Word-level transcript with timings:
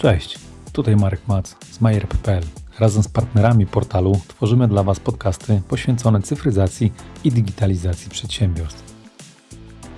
Cześć, 0.00 0.38
tutaj 0.72 0.96
Marek 0.96 1.28
Mac 1.28 1.56
z 1.70 1.80
MyRP.pl. 1.80 2.42
Razem 2.78 3.02
z 3.02 3.08
partnerami 3.08 3.66
portalu 3.66 4.20
tworzymy 4.28 4.68
dla 4.68 4.82
Was 4.82 5.00
podcasty 5.00 5.62
poświęcone 5.68 6.22
cyfryzacji 6.22 6.92
i 7.24 7.32
digitalizacji 7.32 8.10
przedsiębiorstw. 8.10 8.94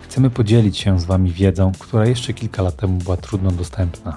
Chcemy 0.03 0.31
podzielić 0.31 0.79
się 0.79 1.01
z 1.01 1.05
Wami 1.05 1.33
wiedzą, 1.33 1.73
która 1.79 2.07
jeszcze 2.07 2.33
kilka 2.33 2.63
lat 2.63 2.77
temu 2.77 2.99
była 2.99 3.17
trudno 3.17 3.51
dostępna. 3.51 4.17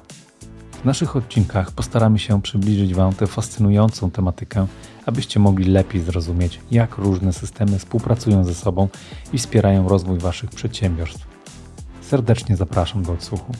W 0.71 0.85
naszych 0.85 1.15
odcinkach 1.15 1.71
postaramy 1.71 2.19
się 2.19 2.41
przybliżyć 2.41 2.93
Wam 2.93 3.13
tę 3.13 3.27
fascynującą 3.27 4.11
tematykę, 4.11 4.67
abyście 5.05 5.39
mogli 5.39 5.71
lepiej 5.71 6.01
zrozumieć, 6.01 6.59
jak 6.71 6.97
różne 6.97 7.33
systemy 7.33 7.79
współpracują 7.79 8.43
ze 8.43 8.55
sobą 8.55 8.87
i 9.33 9.37
wspierają 9.37 9.87
rozwój 9.87 10.19
Waszych 10.19 10.49
przedsiębiorstw. 10.49 11.27
Serdecznie 12.01 12.55
zapraszam 12.55 13.03
do 13.03 13.13
odsłuchu. 13.13 13.51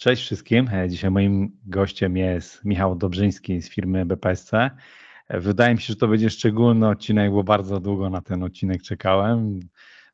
Cześć 0.00 0.22
wszystkim. 0.22 0.70
Dzisiaj 0.88 1.10
moim 1.10 1.58
gościem 1.66 2.16
jest 2.16 2.64
Michał 2.64 2.96
Dobrzyński 2.96 3.62
z 3.62 3.70
firmy 3.70 4.06
BPSC. 4.06 4.50
Wydaje 5.30 5.74
mi 5.74 5.80
się, 5.80 5.86
że 5.86 5.96
to 5.96 6.08
będzie 6.08 6.30
szczególny 6.30 6.88
odcinek, 6.88 7.32
bo 7.32 7.44
bardzo 7.44 7.80
długo 7.80 8.10
na 8.10 8.20
ten 8.20 8.42
odcinek 8.42 8.82
czekałem. 8.82 9.60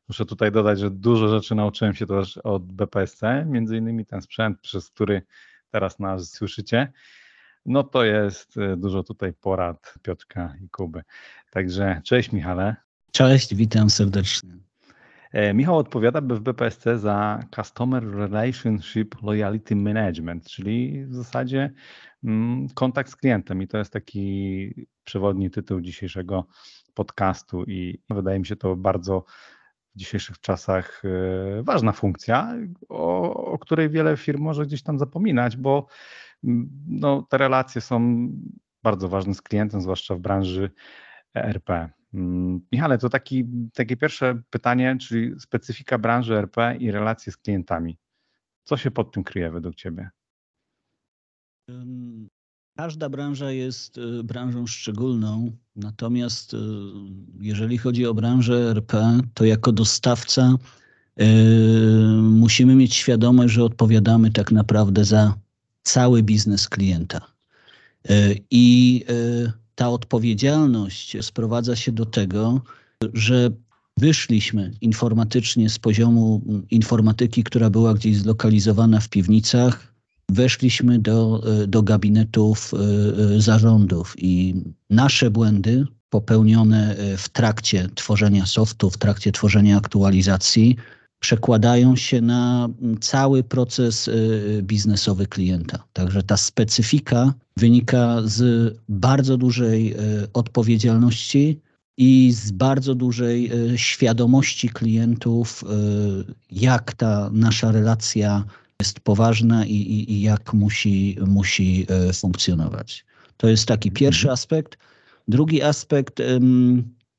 Muszę 0.07 0.25
tutaj 0.25 0.51
dodać, 0.51 0.79
że 0.79 0.91
dużo 0.91 1.27
rzeczy 1.27 1.55
nauczyłem 1.55 1.93
się 1.93 2.05
też 2.05 2.37
od 2.37 2.73
BPSC, 2.73 3.21
między 3.45 3.77
innymi 3.77 4.05
ten 4.05 4.21
sprzęt, 4.21 4.61
przez 4.61 4.89
który 4.89 5.21
teraz 5.71 5.99
nas 5.99 6.31
słyszycie. 6.31 6.91
No 7.65 7.83
to 7.83 8.03
jest 8.03 8.57
e, 8.57 8.77
dużo 8.77 9.03
tutaj 9.03 9.33
porad 9.33 9.93
Piotrka 10.01 10.55
i 10.65 10.69
Kuby. 10.69 11.03
Także 11.51 12.01
cześć 12.03 12.31
Michale. 12.31 12.75
Cześć, 13.11 13.55
witam 13.55 13.89
serdecznie. 13.89 14.66
E, 15.37 15.53
Michał 15.53 15.77
odpowiada 15.77 16.21
w 16.21 16.39
BPSC 16.39 16.83
za 16.95 17.39
Customer 17.55 18.03
Relationship 18.11 19.21
Loyalty 19.21 19.75
Management, 19.75 20.47
czyli 20.47 21.05
w 21.05 21.15
zasadzie 21.15 21.73
mm, 22.23 22.67
kontakt 22.69 23.11
z 23.11 23.15
klientem 23.15 23.61
i 23.61 23.67
to 23.67 23.77
jest 23.77 23.93
taki 23.93 24.87
przewodni 25.03 25.49
tytuł 25.49 25.81
dzisiejszego 25.81 26.47
podcastu 26.93 27.63
i 27.63 28.01
wydaje 28.09 28.39
mi 28.39 28.45
się 28.45 28.55
to 28.55 28.75
bardzo 28.75 29.23
w 29.95 29.99
dzisiejszych 29.99 30.39
czasach 30.39 31.01
e, 31.05 31.63
ważna 31.63 31.91
funkcja, 31.91 32.55
o, 32.89 33.33
o 33.45 33.59
której 33.59 33.89
wiele 33.89 34.17
firm 34.17 34.41
może 34.41 34.65
gdzieś 34.65 34.83
tam 34.83 34.99
zapominać, 34.99 35.57
bo 35.57 35.87
mm, 36.43 36.69
no, 36.87 37.21
te 37.29 37.37
relacje 37.37 37.81
są 37.81 38.27
bardzo 38.83 39.09
ważne 39.09 39.33
z 39.33 39.41
klientem, 39.41 39.81
zwłaszcza 39.81 40.15
w 40.15 40.19
branży 40.19 40.71
ERP. 41.33 41.96
Mm, 42.13 42.61
Michale, 42.71 42.97
to 42.97 43.09
taki, 43.09 43.45
takie 43.73 43.97
pierwsze 43.97 44.41
pytanie, 44.49 44.97
czyli 45.01 45.39
specyfika 45.39 45.97
branży 45.97 46.35
RP 46.35 46.77
i 46.79 46.91
relacje 46.91 47.31
z 47.31 47.37
klientami. 47.37 47.97
Co 48.63 48.77
się 48.77 48.91
pod 48.91 49.11
tym 49.11 49.23
kryje 49.23 49.51
według 49.51 49.75
Ciebie? 49.75 50.09
Każda 52.77 53.09
branża 53.09 53.51
jest 53.51 53.97
y, 53.97 54.23
branżą 54.23 54.67
szczególną, 54.67 55.51
natomiast 55.75 56.53
y, 56.53 56.57
jeżeli 57.39 57.77
chodzi 57.77 58.05
o 58.05 58.13
branżę 58.13 58.69
RP, 58.71 59.19
to 59.33 59.45
jako 59.45 59.71
dostawca 59.71 60.57
y, 61.21 61.25
musimy 62.21 62.75
mieć 62.75 62.95
świadomość, 62.95 63.53
że 63.53 63.63
odpowiadamy 63.63 64.31
tak 64.31 64.51
naprawdę 64.51 65.05
za 65.05 65.35
cały 65.83 66.23
biznes 66.23 66.69
klienta. 66.69 67.21
I 68.51 69.05
ta 69.77 69.89
odpowiedzialność 69.89 71.17
sprowadza 71.21 71.75
się 71.75 71.91
do 71.91 72.05
tego, 72.05 72.61
że 73.13 73.49
wyszliśmy 73.97 74.71
informatycznie 74.81 75.69
z 75.69 75.79
poziomu 75.79 76.41
informatyki, 76.71 77.43
która 77.43 77.69
była 77.69 77.93
gdzieś 77.93 78.17
zlokalizowana 78.17 78.99
w 78.99 79.09
piwnicach, 79.09 79.93
weszliśmy 80.29 80.99
do, 80.99 81.43
do 81.67 81.83
gabinetów 81.83 82.73
e, 82.73 83.41
zarządów 83.41 84.15
i 84.17 84.55
nasze 84.89 85.31
błędy 85.31 85.85
popełnione 86.09 86.95
w 87.17 87.29
trakcie 87.29 87.89
tworzenia 87.95 88.45
softu, 88.45 88.89
w 88.89 88.97
trakcie 88.97 89.31
tworzenia 89.31 89.77
aktualizacji, 89.77 90.75
przekładają 91.19 91.95
się 91.95 92.21
na 92.21 92.69
cały 93.01 93.43
proces 93.43 94.09
biznesowy 94.61 95.27
klienta. 95.27 95.83
Także 95.93 96.23
ta 96.23 96.37
specyfika 96.37 97.33
wynika 97.57 98.21
z 98.25 98.73
bardzo 98.89 99.37
dużej 99.37 99.93
y, 99.93 100.27
odpowiedzialności 100.33 101.59
i 101.97 102.31
z 102.31 102.51
bardzo 102.51 102.95
dużej 102.95 103.51
y, 103.73 103.77
świadomości 103.77 104.69
klientów, 104.69 105.63
jak 106.51 106.93
ta 106.93 107.29
nasza 107.33 107.71
relacja 107.71 108.43
jest 108.79 108.99
poważna 108.99 109.65
i, 109.65 109.73
i, 109.73 110.11
i 110.11 110.21
jak 110.21 110.53
musi, 110.53 111.17
musi 111.27 111.87
funkcjonować. 112.13 113.05
To 113.37 113.47
jest 113.47 113.65
taki 113.65 113.91
pierwszy 113.91 114.27
mhm. 114.27 114.33
aspekt. 114.33 114.77
Drugi 115.27 115.61
aspekt 115.61 116.21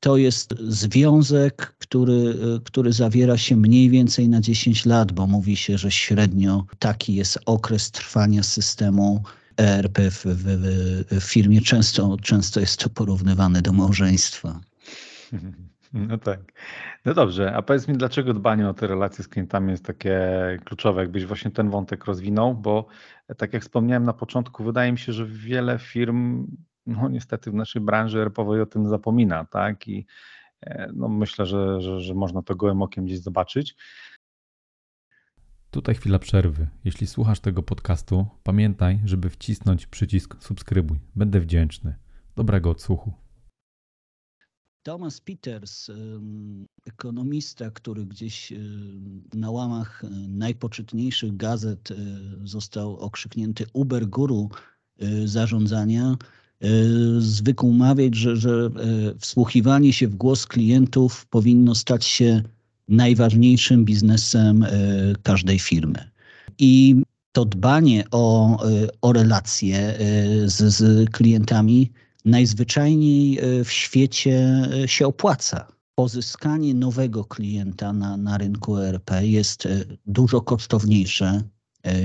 to 0.01 0.17
jest 0.17 0.55
związek, 0.69 1.75
który, 1.79 2.35
który 2.65 2.93
zawiera 2.93 3.37
się 3.37 3.57
mniej 3.57 3.91
więcej 3.91 4.29
na 4.29 4.41
10 4.41 4.87
lat, 4.87 5.13
bo 5.13 5.27
mówi 5.27 5.57
się, 5.57 5.79
że 5.79 5.91
średnio 5.91 6.65
taki 6.79 7.15
jest 7.15 7.39
okres 7.47 7.91
trwania 7.91 8.43
systemu 8.43 9.23
ERP 9.59 9.99
w, 9.99 10.25
w, 10.25 11.21
w 11.21 11.25
firmie. 11.25 11.61
Często, 11.61 12.17
często 12.23 12.61
jest 12.61 12.81
to 12.81 12.91
porównywane 12.91 13.63
do 13.63 13.73
małżeństwa. 13.73 14.61
No 15.93 16.19
tak. 16.19 16.41
No 17.05 17.15
dobrze, 17.15 17.55
a 17.55 17.63
powiedz 17.63 17.89
mi, 17.89 17.97
dlaczego 17.97 18.35
dbanie 18.35 18.69
o 18.69 18.75
te 18.75 18.87
relacje 18.87 19.25
z 19.25 19.29
klientami 19.29 19.71
jest 19.71 19.85
takie 19.85 20.21
kluczowe, 20.65 21.01
jakbyś 21.01 21.27
właśnie 21.27 21.51
ten 21.51 21.71
wątek 21.71 22.05
rozwinął, 22.05 22.55
bo 22.55 22.87
tak 23.37 23.53
jak 23.53 23.63
wspomniałem 23.63 24.05
na 24.05 24.13
początku, 24.13 24.65
wydaje 24.65 24.93
mi 24.93 24.99
się, 24.99 25.13
że 25.13 25.27
wiele 25.27 25.79
firm 25.79 26.47
no 26.89 27.09
niestety 27.09 27.51
w 27.51 27.55
naszej 27.55 27.83
branży 27.83 28.21
erpowej 28.21 28.61
o 28.61 28.67
tym 28.67 28.89
zapomina, 28.89 29.45
tak? 29.45 29.89
I 29.89 30.07
e, 30.61 30.91
no 30.95 31.09
myślę, 31.09 31.47
że, 31.47 31.81
że, 31.81 32.01
że 32.01 32.15
można 32.15 32.43
to 32.43 32.57
gołym 32.57 32.83
okiem 32.83 33.05
gdzieś 33.05 33.21
zobaczyć. 33.21 33.77
Tutaj 35.71 35.95
chwila 35.95 36.19
przerwy. 36.19 36.69
Jeśli 36.85 37.07
słuchasz 37.07 37.41
tego 37.41 37.63
podcastu, 37.63 38.27
pamiętaj, 38.43 39.01
żeby 39.05 39.31
wcisnąć 39.31 39.87
przycisk 39.87 40.37
subskrybuj. 40.41 40.99
Będę 41.17 41.41
wdzięczny. 41.41 41.95
Dobrego 42.37 42.71
odsłuchu. 42.71 43.13
Thomas 44.83 45.21
Peters, 45.21 45.91
ekonomista, 46.87 47.71
który 47.71 48.07
gdzieś 48.07 48.53
na 49.35 49.51
łamach 49.51 50.03
najpoczytniejszych 50.29 51.37
gazet 51.37 51.89
został 52.45 52.97
okrzyknięty 52.97 53.67
Uber 53.73 54.07
Guru 54.07 54.49
zarządzania, 55.25 56.17
E, 56.61 56.69
zwykł 57.19 57.73
mawiać, 57.73 58.15
że, 58.15 58.37
że 58.37 58.51
e, 58.51 59.19
wsłuchiwanie 59.19 59.93
się 59.93 60.09
w 60.09 60.15
głos 60.15 60.47
klientów 60.47 61.27
powinno 61.27 61.75
stać 61.75 62.05
się 62.05 62.43
najważniejszym 62.89 63.85
biznesem 63.85 64.63
e, 64.63 64.69
każdej 65.23 65.59
firmy. 65.59 66.11
I 66.59 66.97
to 67.33 67.45
dbanie 67.45 68.05
o, 68.11 68.57
o 69.03 69.13
relacje 69.13 69.99
z, 70.47 70.75
z 70.75 71.11
klientami 71.11 71.93
najzwyczajniej 72.25 73.41
w 73.65 73.71
świecie 73.71 74.69
się 74.87 75.07
opłaca. 75.07 75.67
Pozyskanie 75.95 76.75
nowego 76.75 77.25
klienta 77.25 77.93
na, 77.93 78.17
na 78.17 78.39
rynku 78.39 78.79
ERP 78.79 79.11
jest 79.21 79.69
dużo 80.07 80.41
kosztowniejsze 80.41 81.43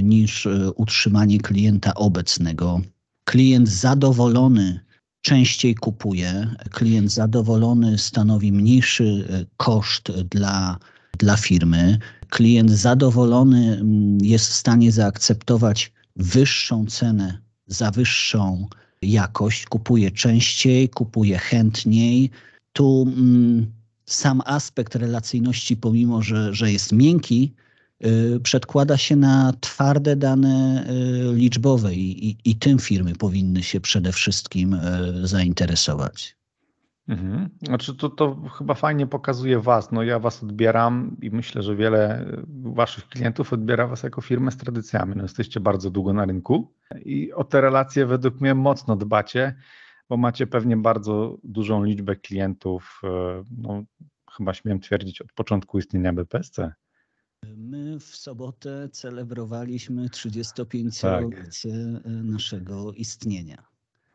niż 0.04 0.48
utrzymanie 0.76 1.40
klienta 1.40 1.94
obecnego 1.94 2.82
Klient 3.24 3.70
zadowolony 3.70 4.80
częściej 5.24 5.76
kupuje, 5.76 6.48
klient 6.72 7.12
zadowolony 7.12 7.98
stanowi 7.98 8.52
mniejszy 8.52 9.28
e, 9.30 9.46
koszt 9.58 10.12
dla, 10.12 10.78
dla 11.18 11.38
firmy, 11.38 11.98
klient 12.30 12.72
zadowolony 12.72 13.78
mm, 13.78 14.18
jest 14.22 14.50
w 14.50 14.54
stanie 14.54 14.92
zaakceptować 14.92 15.92
wyższą 16.16 16.86
cenę 16.86 17.38
za 17.68 17.92
wyższą 17.92 18.68
jakość, 19.02 19.66
kupuje 19.66 20.12
częściej, 20.12 20.90
kupuje 20.90 21.38
chętniej. 21.38 22.30
Tu 22.74 23.06
mm, 23.08 23.72
sam 24.06 24.42
aspekt 24.46 24.96
relacyjności, 24.96 25.78
pomimo 25.78 26.22
że, 26.22 26.54
że 26.54 26.72
jest 26.72 26.92
miękki, 26.92 27.54
przedkłada 28.44 28.98
się 28.98 29.16
na 29.16 29.54
twarde 29.62 30.16
dane 30.16 30.86
y, 30.90 31.36
liczbowe 31.36 31.94
i, 31.94 32.38
i, 32.46 32.56
tym 32.56 32.80
firmy 32.80 33.16
powinny 33.16 33.64
się 33.64 33.82
przede 33.82 34.12
wszystkim 34.12 34.74
y, 34.74 35.28
zainteresować. 35.28 36.38
Mhm. 37.08 37.50
Znaczy 37.62 37.96
to, 37.96 38.10
to 38.10 38.36
chyba 38.58 38.74
fajnie 38.74 39.08
pokazuje 39.08 39.60
Was. 39.60 39.92
No 39.92 40.04
ja 40.04 40.20
Was 40.20 40.44
odbieram 40.44 41.18
i 41.22 41.32
myślę, 41.32 41.64
że 41.64 41.76
wiele 41.76 42.26
Waszych 42.48 43.08
klientów 43.08 43.54
odbiera 43.54 43.88
Was 43.88 44.04
jako 44.04 44.22
firmę 44.22 44.52
z 44.52 44.58
tradycjami. 44.58 45.14
No 45.16 45.24
jesteście 45.24 45.60
bardzo 45.60 45.90
długo 45.90 46.14
na 46.14 46.26
rynku 46.26 46.74
i 47.06 47.34
o 47.34 47.44
te 47.44 47.62
relacje 47.62 48.06
według 48.06 48.42
mnie 48.42 48.56
mocno 48.56 48.96
dbacie, 48.96 49.56
bo 50.10 50.18
macie 50.18 50.48
pewnie 50.48 50.78
bardzo 50.78 51.38
dużą 51.44 51.84
liczbę 51.84 52.16
klientów, 52.16 53.02
no, 53.58 53.84
chyba 54.38 54.54
śmiem 54.54 54.80
twierdzić 54.80 55.22
od 55.22 55.34
początku 55.34 55.80
istnienia 55.80 56.14
BPSC. 56.14 56.60
My 57.58 58.00
w 58.00 58.16
sobotę 58.16 58.90
celebrowaliśmy 58.92 60.08
35-lecie 60.08 62.02
tak. 62.04 62.14
naszego 62.24 62.94
istnienia. 62.94 63.64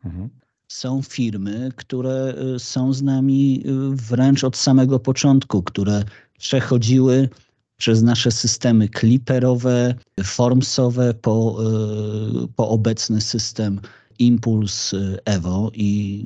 Mhm. 0.05 0.29
Są 0.67 1.01
firmy, 1.01 1.69
które 1.75 2.35
są 2.57 2.93
z 2.93 3.01
nami 3.01 3.63
wręcz 3.91 4.43
od 4.43 4.57
samego 4.57 4.99
początku, 4.99 5.63
które 5.63 6.03
przechodziły 6.37 7.29
przez 7.77 8.01
nasze 8.03 8.31
systemy 8.31 8.89
clipperowe, 8.89 9.95
formsowe 10.23 11.13
po, 11.13 11.59
e, 11.63 12.47
po 12.55 12.69
obecny 12.69 13.21
system 13.21 13.81
Impuls 14.19 14.95
Evo 15.25 15.71
i 15.73 16.23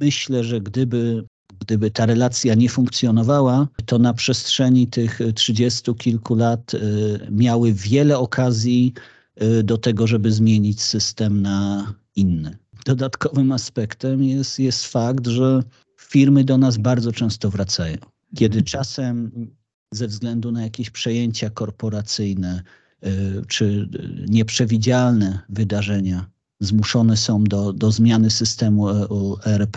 myślę, 0.00 0.44
że 0.44 0.60
gdyby 0.60 1.24
gdyby 1.60 1.90
ta 1.90 2.06
relacja 2.06 2.54
nie 2.54 2.68
funkcjonowała, 2.68 3.68
to 3.86 3.98
na 3.98 4.14
przestrzeni 4.14 4.86
tych 4.86 5.20
trzydziestu 5.34 5.94
kilku 5.94 6.34
lat 6.34 6.74
e, 6.74 6.78
miały 7.30 7.72
wiele 7.72 8.18
okazji 8.18 8.94
e, 9.36 9.62
do 9.62 9.78
tego, 9.78 10.06
żeby 10.06 10.32
zmienić 10.32 10.82
system 10.82 11.42
na 11.42 11.92
inny. 12.16 12.56
Dodatkowym 12.84 13.52
aspektem 13.52 14.22
jest, 14.22 14.58
jest 14.58 14.86
fakt, 14.86 15.26
że 15.26 15.62
firmy 16.00 16.44
do 16.44 16.58
nas 16.58 16.76
bardzo 16.76 17.12
często 17.12 17.50
wracają. 17.50 17.96
Kiedy 18.36 18.62
czasem 18.62 19.30
ze 19.92 20.06
względu 20.06 20.52
na 20.52 20.62
jakieś 20.62 20.90
przejęcia 20.90 21.50
korporacyjne 21.50 22.62
y, 23.06 23.08
czy 23.48 23.88
nieprzewidzialne 24.28 25.38
wydarzenia 25.48 26.26
zmuszone 26.60 27.16
są 27.16 27.44
do, 27.44 27.72
do 27.72 27.92
zmiany 27.92 28.30
systemu 28.30 28.88
ERP, 29.44 29.76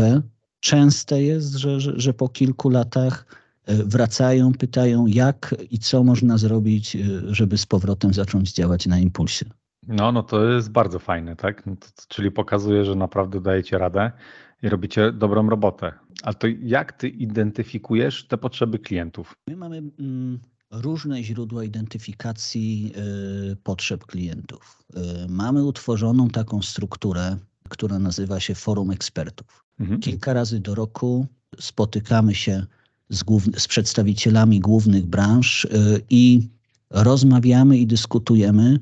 częste 0.60 1.24
jest, 1.24 1.56
że, 1.56 1.80
że, 1.80 1.94
że 1.96 2.14
po 2.14 2.30
kilku 2.30 2.70
latach 2.70 3.26
y, 3.70 3.84
wracają, 3.84 4.54
pytają, 4.54 5.08
jak 5.08 5.56
i 5.72 5.80
co 5.80 6.04
można 6.04 6.38
zrobić, 6.38 6.96
y, 6.96 7.36
żeby 7.36 7.58
z 7.58 7.66
powrotem 7.66 8.14
zacząć 8.14 8.54
działać 8.54 8.88
na 8.88 9.00
impulsie. 9.00 9.46
No, 9.88 10.12
no 10.12 10.24
to 10.24 10.50
jest 10.50 10.72
bardzo 10.72 11.00
fajne, 11.00 11.36
tak? 11.36 11.66
No 11.66 11.76
to, 11.76 11.88
czyli 12.08 12.32
pokazuje, 12.32 12.86
że 12.86 12.96
naprawdę 12.96 13.42
dajecie 13.42 13.78
radę 13.78 14.12
i 14.64 14.70
robicie 14.70 15.12
dobrą 15.12 15.50
robotę. 15.50 15.92
A 16.24 16.34
to 16.34 16.48
jak 16.62 16.94
ty 16.94 17.10
identyfikujesz 17.10 18.28
te 18.28 18.38
potrzeby 18.38 18.80
klientów? 18.80 19.34
My 19.48 19.56
mamy 19.56 19.78
mm, 19.78 20.40
różne 20.72 21.24
źródła 21.24 21.64
identyfikacji 21.64 22.94
y, 23.52 23.56
potrzeb 23.56 24.06
klientów. 24.06 24.84
Y, 24.98 25.00
mamy 25.30 25.64
utworzoną 25.64 26.28
taką 26.28 26.62
strukturę, 26.62 27.38
która 27.70 28.00
nazywa 28.00 28.40
się 28.40 28.56
Forum 28.56 28.92
Ekspertów. 28.92 29.66
Mhm. 29.80 30.00
Kilka 30.00 30.34
razy 30.34 30.60
do 30.60 30.76
roku 30.76 31.28
spotykamy 31.60 32.36
się 32.36 32.66
z, 33.10 33.24
z 33.58 33.68
przedstawicielami 33.68 34.60
głównych 34.60 35.06
branż 35.06 35.66
y, 35.66 36.02
i 36.10 36.50
rozmawiamy 36.90 37.78
i 37.78 37.88
dyskutujemy, 37.88 38.80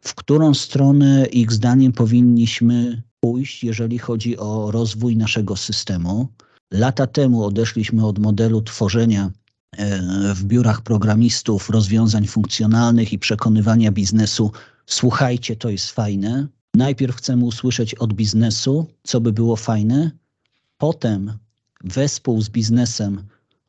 w 0.00 0.14
którą 0.14 0.54
stronę 0.54 1.26
ich 1.26 1.52
zdaniem 1.52 1.92
powinniśmy 1.92 3.02
pójść, 3.20 3.64
jeżeli 3.64 3.98
chodzi 3.98 4.38
o 4.38 4.70
rozwój 4.70 5.16
naszego 5.16 5.56
systemu. 5.56 6.28
Lata 6.70 7.06
temu 7.06 7.44
odeszliśmy 7.44 8.06
od 8.06 8.18
modelu 8.18 8.62
tworzenia 8.62 9.30
e, 9.76 10.00
w 10.34 10.44
biurach 10.44 10.82
programistów 10.82 11.70
rozwiązań 11.70 12.26
funkcjonalnych 12.26 13.12
i 13.12 13.18
przekonywania 13.18 13.92
biznesu, 13.92 14.52
słuchajcie, 14.86 15.56
to 15.56 15.70
jest 15.70 15.90
fajne. 15.90 16.46
Najpierw 16.74 17.16
chcemy 17.16 17.44
usłyszeć 17.44 17.94
od 17.94 18.12
biznesu, 18.12 18.86
co 19.02 19.20
by 19.20 19.32
było 19.32 19.56
fajne, 19.56 20.10
potem 20.78 21.32
wespół 21.84 22.42
z 22.42 22.48
biznesem 22.48 23.22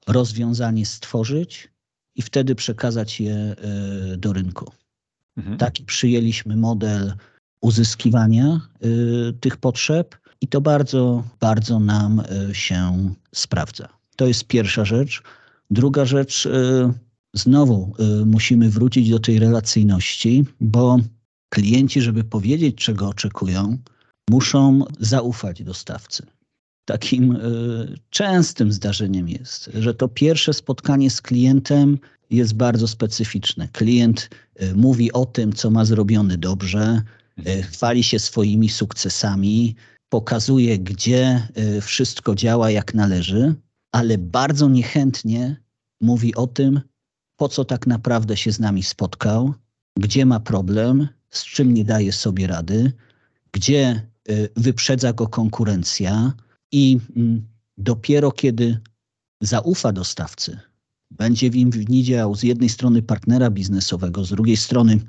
rozwiązanie 0.07 0.85
stworzyć 0.85 1.69
i 2.15 2.21
wtedy 2.21 2.55
przekazać 2.55 3.19
je 3.19 3.35
e, 3.35 3.55
do 4.17 4.33
rynku. 4.33 4.71
Mhm. 5.37 5.57
Taki 5.57 5.83
przyjęliśmy 5.83 6.55
model 6.55 7.13
uzyskiwania 7.61 8.61
y, 8.85 9.33
tych 9.33 9.57
potrzeb 9.57 10.17
i 10.41 10.47
to 10.47 10.61
bardzo, 10.61 11.23
bardzo 11.39 11.79
nam 11.79 12.23
y, 12.49 12.55
się 12.55 13.13
sprawdza. 13.35 13.89
To 14.15 14.27
jest 14.27 14.43
pierwsza 14.43 14.85
rzecz. 14.85 15.23
Druga 15.71 16.05
rzecz, 16.05 16.47
znowu 17.33 17.93
musimy 18.25 18.69
wrócić 18.69 19.09
do 19.09 19.19
tej 19.19 19.39
relacyjności, 19.39 20.45
bo 20.61 20.99
klienci, 21.55 22.01
żeby 22.01 22.23
powiedzieć, 22.23 22.75
czego 22.75 23.09
oczekują, 23.09 23.77
muszą 24.29 24.85
zaufać 24.99 25.63
dostawcy. 25.63 26.25
Takim 26.85 27.37
częstym 28.09 28.71
zdarzeniem 28.71 29.29
jest, 29.29 29.69
że 29.73 29.93
to 29.93 30.07
pierwsze 30.07 30.53
spotkanie 30.53 31.09
z 31.09 31.21
klientem 31.21 31.97
jest 32.29 32.53
bardzo 32.53 32.87
specyficzne. 32.87 33.67
Klient 33.67 34.29
mówi 34.75 35.11
o 35.11 35.25
tym, 35.25 35.53
co 35.53 35.71
ma 35.71 35.85
zrobione 35.85 36.37
dobrze, 36.37 37.01
E, 37.43 37.61
chwali 37.61 38.03
się 38.03 38.19
swoimi 38.19 38.69
sukcesami, 38.69 39.75
pokazuje, 40.09 40.79
gdzie 40.79 41.47
e, 41.55 41.81
wszystko 41.81 42.35
działa 42.35 42.71
jak 42.71 42.93
należy, 42.93 43.55
ale 43.91 44.17
bardzo 44.17 44.69
niechętnie 44.69 45.61
mówi 46.01 46.35
o 46.35 46.47
tym, 46.47 46.81
po 47.39 47.49
co 47.49 47.65
tak 47.65 47.87
naprawdę 47.87 48.37
się 48.37 48.51
z 48.51 48.59
nami 48.59 48.83
spotkał, 48.83 49.53
gdzie 49.99 50.25
ma 50.25 50.39
problem, 50.39 51.07
z 51.30 51.45
czym 51.45 51.74
nie 51.74 51.86
daje 51.86 52.13
sobie 52.13 52.48
rady, 52.48 52.92
gdzie 53.51 53.88
e, 53.88 54.01
wyprzedza 54.56 55.13
go 55.13 55.27
konkurencja 55.27 56.33
i 56.72 57.00
mm, 57.16 57.48
dopiero 57.77 58.31
kiedy 58.31 58.80
zaufa 59.42 59.92
dostawcy, 59.92 60.60
będzie 61.12 61.50
w 61.50 61.56
nim 61.56 61.72
widział 61.72 62.36
z 62.36 62.44
jednej 62.44 62.69
strony 62.69 63.01
partnera 63.01 63.50
biznesowego, 63.50 64.25
z 64.25 64.30
drugiej 64.30 64.57
strony 64.57 65.00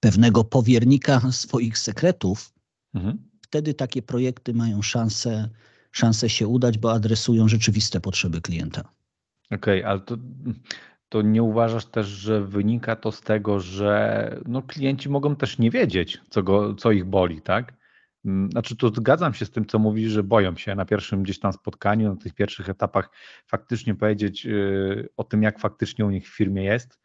pewnego 0.00 0.44
powiernika 0.44 1.32
swoich 1.32 1.78
sekretów, 1.78 2.52
mhm. 2.94 3.18
wtedy 3.42 3.74
takie 3.74 4.02
projekty 4.02 4.54
mają 4.54 4.82
szansę, 4.82 5.48
szansę 5.92 6.28
się 6.28 6.48
udać, 6.48 6.78
bo 6.78 6.92
adresują 6.92 7.48
rzeczywiste 7.48 8.00
potrzeby 8.00 8.40
klienta. 8.40 8.80
Okej, 9.50 9.80
okay, 9.80 9.90
ale 9.90 10.00
to, 10.00 10.16
to 11.10 11.22
nie 11.22 11.42
uważasz 11.42 11.86
też, 11.86 12.06
że 12.06 12.40
wynika 12.44 12.96
to 12.96 13.12
z 13.12 13.20
tego, 13.20 13.60
że 13.60 14.40
no, 14.46 14.62
klienci 14.62 15.08
mogą 15.08 15.36
też 15.36 15.58
nie 15.58 15.70
wiedzieć, 15.70 16.20
co, 16.30 16.42
go, 16.42 16.74
co 16.74 16.92
ich 16.92 17.04
boli, 17.04 17.42
tak? 17.42 17.72
Mm, 18.24 18.50
znaczy, 18.50 18.76
tu 18.76 18.94
zgadzam 18.94 19.34
się 19.34 19.46
z 19.46 19.50
tym, 19.50 19.66
co 19.66 19.78
mówisz, 19.78 20.12
że 20.12 20.22
boją 20.22 20.56
się 20.56 20.74
na 20.74 20.84
pierwszym 20.84 21.22
gdzieś 21.22 21.38
tam 21.38 21.52
spotkaniu, 21.52 22.08
na 22.08 22.16
tych 22.16 22.34
pierwszych 22.34 22.68
etapach 22.68 23.10
faktycznie 23.46 23.94
powiedzieć 23.94 24.46
y, 24.46 25.08
o 25.16 25.24
tym, 25.24 25.42
jak 25.42 25.58
faktycznie 25.58 26.06
u 26.06 26.10
nich 26.10 26.28
w 26.28 26.36
firmie 26.36 26.64
jest 26.64 27.00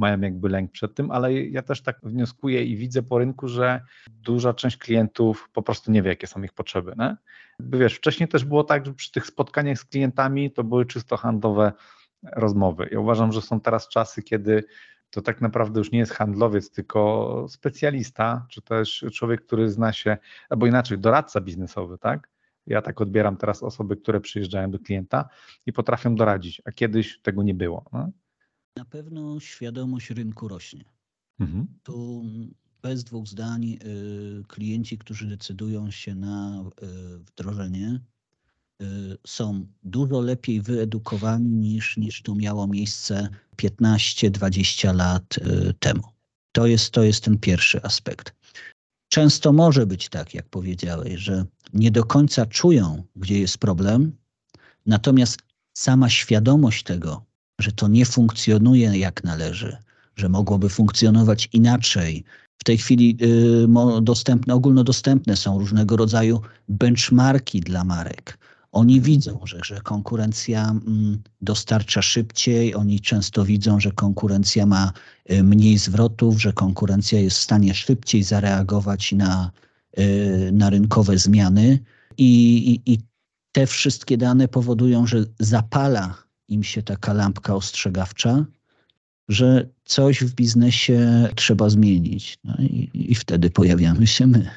mają 0.00 0.20
jakby 0.20 0.48
lęk 0.48 0.72
przed 0.72 0.94
tym, 0.94 1.10
ale 1.10 1.34
ja 1.34 1.62
też 1.62 1.82
tak 1.82 2.00
wnioskuję 2.02 2.64
i 2.64 2.76
widzę 2.76 3.02
po 3.02 3.18
rynku, 3.18 3.48
że 3.48 3.80
duża 4.10 4.54
część 4.54 4.76
klientów 4.76 5.48
po 5.52 5.62
prostu 5.62 5.92
nie 5.92 6.02
wie, 6.02 6.10
jakie 6.10 6.26
są 6.26 6.42
ich 6.42 6.52
potrzeby. 6.52 6.94
Nie? 6.98 7.16
Wiesz, 7.60 7.94
wcześniej 7.94 8.28
też 8.28 8.44
było 8.44 8.64
tak, 8.64 8.86
że 8.86 8.94
przy 8.94 9.12
tych 9.12 9.26
spotkaniach 9.26 9.78
z 9.78 9.84
klientami 9.84 10.52
to 10.52 10.64
były 10.64 10.86
czysto 10.86 11.16
handlowe 11.16 11.72
rozmowy. 12.22 12.88
Ja 12.92 13.00
uważam, 13.00 13.32
że 13.32 13.42
są 13.42 13.60
teraz 13.60 13.88
czasy, 13.88 14.22
kiedy 14.22 14.64
to 15.10 15.22
tak 15.22 15.40
naprawdę 15.40 15.80
już 15.80 15.92
nie 15.92 15.98
jest 15.98 16.12
handlowiec, 16.12 16.70
tylko 16.70 17.46
specjalista, 17.48 18.46
czy 18.50 18.62
też 18.62 19.04
człowiek, 19.12 19.46
który 19.46 19.70
zna 19.70 19.92
się, 19.92 20.16
albo 20.48 20.66
inaczej, 20.66 20.98
doradca 20.98 21.40
biznesowy, 21.40 21.98
tak? 21.98 22.30
Ja 22.66 22.82
tak 22.82 23.00
odbieram 23.00 23.36
teraz 23.36 23.62
osoby, 23.62 23.96
które 23.96 24.20
przyjeżdżają 24.20 24.70
do 24.70 24.78
klienta 24.78 25.28
i 25.66 25.72
potrafią 25.72 26.14
doradzić, 26.14 26.62
a 26.64 26.72
kiedyś 26.72 27.20
tego 27.22 27.42
nie 27.42 27.54
było. 27.54 27.84
No? 27.92 28.10
Na 28.76 28.84
pewno 28.84 29.40
świadomość 29.40 30.10
rynku 30.10 30.48
rośnie. 30.48 30.84
Mhm. 31.40 31.66
Tu 31.82 32.24
bez 32.82 33.04
dwóch 33.04 33.26
zdań 33.26 33.64
y, 33.64 33.78
klienci, 34.48 34.98
którzy 34.98 35.26
decydują 35.26 35.90
się 35.90 36.14
na 36.14 36.64
y, 36.82 37.18
wdrożenie, 37.18 38.00
są 39.26 39.66
dużo 39.82 40.20
lepiej 40.20 40.62
wyedukowani 40.62 41.50
niż, 41.50 41.96
niż 41.96 42.22
to 42.22 42.34
miało 42.34 42.66
miejsce 42.66 43.28
15-20 43.56 44.94
lat 44.94 45.36
temu. 45.78 46.02
To 46.52 46.66
jest, 46.66 46.90
to 46.90 47.02
jest 47.02 47.24
ten 47.24 47.38
pierwszy 47.38 47.82
aspekt. 47.82 48.34
Często 49.08 49.52
może 49.52 49.86
być 49.86 50.08
tak, 50.08 50.34
jak 50.34 50.48
powiedziałeś, 50.48 51.20
że 51.20 51.44
nie 51.72 51.90
do 51.90 52.04
końca 52.04 52.46
czują, 52.46 53.02
gdzie 53.16 53.40
jest 53.40 53.58
problem, 53.58 54.12
natomiast 54.86 55.38
sama 55.74 56.08
świadomość 56.08 56.82
tego, 56.82 57.24
że 57.60 57.72
to 57.72 57.88
nie 57.88 58.06
funkcjonuje 58.06 58.98
jak 58.98 59.24
należy, 59.24 59.76
że 60.16 60.28
mogłoby 60.28 60.68
funkcjonować 60.68 61.48
inaczej. 61.52 62.24
W 62.58 62.64
tej 62.64 62.78
chwili 62.78 63.16
y, 63.22 64.02
dostępne, 64.02 64.54
ogólnodostępne 64.54 65.36
są 65.36 65.58
różnego 65.58 65.96
rodzaju 65.96 66.40
benchmarki 66.68 67.60
dla 67.60 67.84
marek. 67.84 68.38
Oni 68.72 69.00
widzą, 69.00 69.40
że, 69.44 69.60
że 69.64 69.80
konkurencja 69.80 70.70
mm, 70.70 71.22
dostarcza 71.40 72.02
szybciej, 72.02 72.74
oni 72.74 73.00
często 73.00 73.44
widzą, 73.44 73.80
że 73.80 73.92
konkurencja 73.92 74.66
ma 74.66 74.92
y, 75.32 75.42
mniej 75.42 75.78
zwrotów, 75.78 76.42
że 76.42 76.52
konkurencja 76.52 77.20
jest 77.20 77.36
w 77.38 77.42
stanie 77.42 77.74
szybciej 77.74 78.22
zareagować 78.22 79.12
na, 79.12 79.50
y, 79.98 80.50
na 80.52 80.70
rynkowe 80.70 81.18
zmiany. 81.18 81.78
I, 82.18 82.58
i, 82.70 82.92
I 82.92 82.98
te 83.52 83.66
wszystkie 83.66 84.16
dane 84.16 84.48
powodują, 84.48 85.06
że 85.06 85.24
zapala 85.38 86.14
im 86.48 86.62
się 86.62 86.82
taka 86.82 87.12
lampka 87.12 87.54
ostrzegawcza, 87.54 88.44
że 89.28 89.68
coś 89.84 90.24
w 90.24 90.34
biznesie 90.34 91.28
trzeba 91.34 91.68
zmienić. 91.68 92.38
No 92.44 92.54
i, 92.58 92.90
i 92.94 93.14
wtedy 93.14 93.50
pojawiamy 93.50 94.06
się 94.06 94.26
my. 94.26 94.50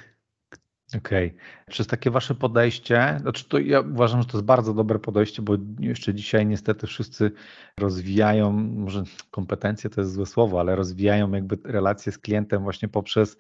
Okej. 0.98 1.28
Okay. 1.28 1.40
Przez 1.70 1.88
takie 1.88 2.12
wasze 2.12 2.36
podejście, 2.36 3.18
znaczy 3.22 3.50
to 3.50 3.60
ja 3.60 3.80
uważam, 3.80 4.22
że 4.22 4.28
to 4.28 4.38
jest 4.38 4.46
bardzo 4.46 4.74
dobre 4.74 5.00
podejście, 5.00 5.42
bo 5.42 5.58
jeszcze 5.80 6.14
dzisiaj 6.14 6.46
niestety 6.46 6.88
wszyscy 6.88 7.32
rozwijają, 7.80 8.52
może 8.52 9.04
kompetencje 9.32 9.90
to 9.90 10.02
jest 10.02 10.14
złe 10.14 10.26
słowo, 10.26 10.60
ale 10.60 10.76
rozwijają 10.76 11.32
jakby 11.32 11.58
relacje 11.64 12.12
z 12.12 12.18
klientem 12.18 12.64
właśnie 12.64 12.88
poprzez 12.88 13.38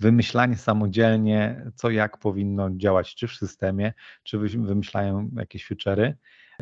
wymyślanie 0.00 0.56
samodzielnie, 0.56 1.70
co 1.74 1.90
jak 1.90 2.18
powinno 2.18 2.70
działać, 2.70 3.14
czy 3.14 3.28
w 3.28 3.32
systemie, 3.32 3.92
czy 4.22 4.38
wymyślają 4.38 5.30
jakieś 5.36 5.70
feature'y, 5.70 6.12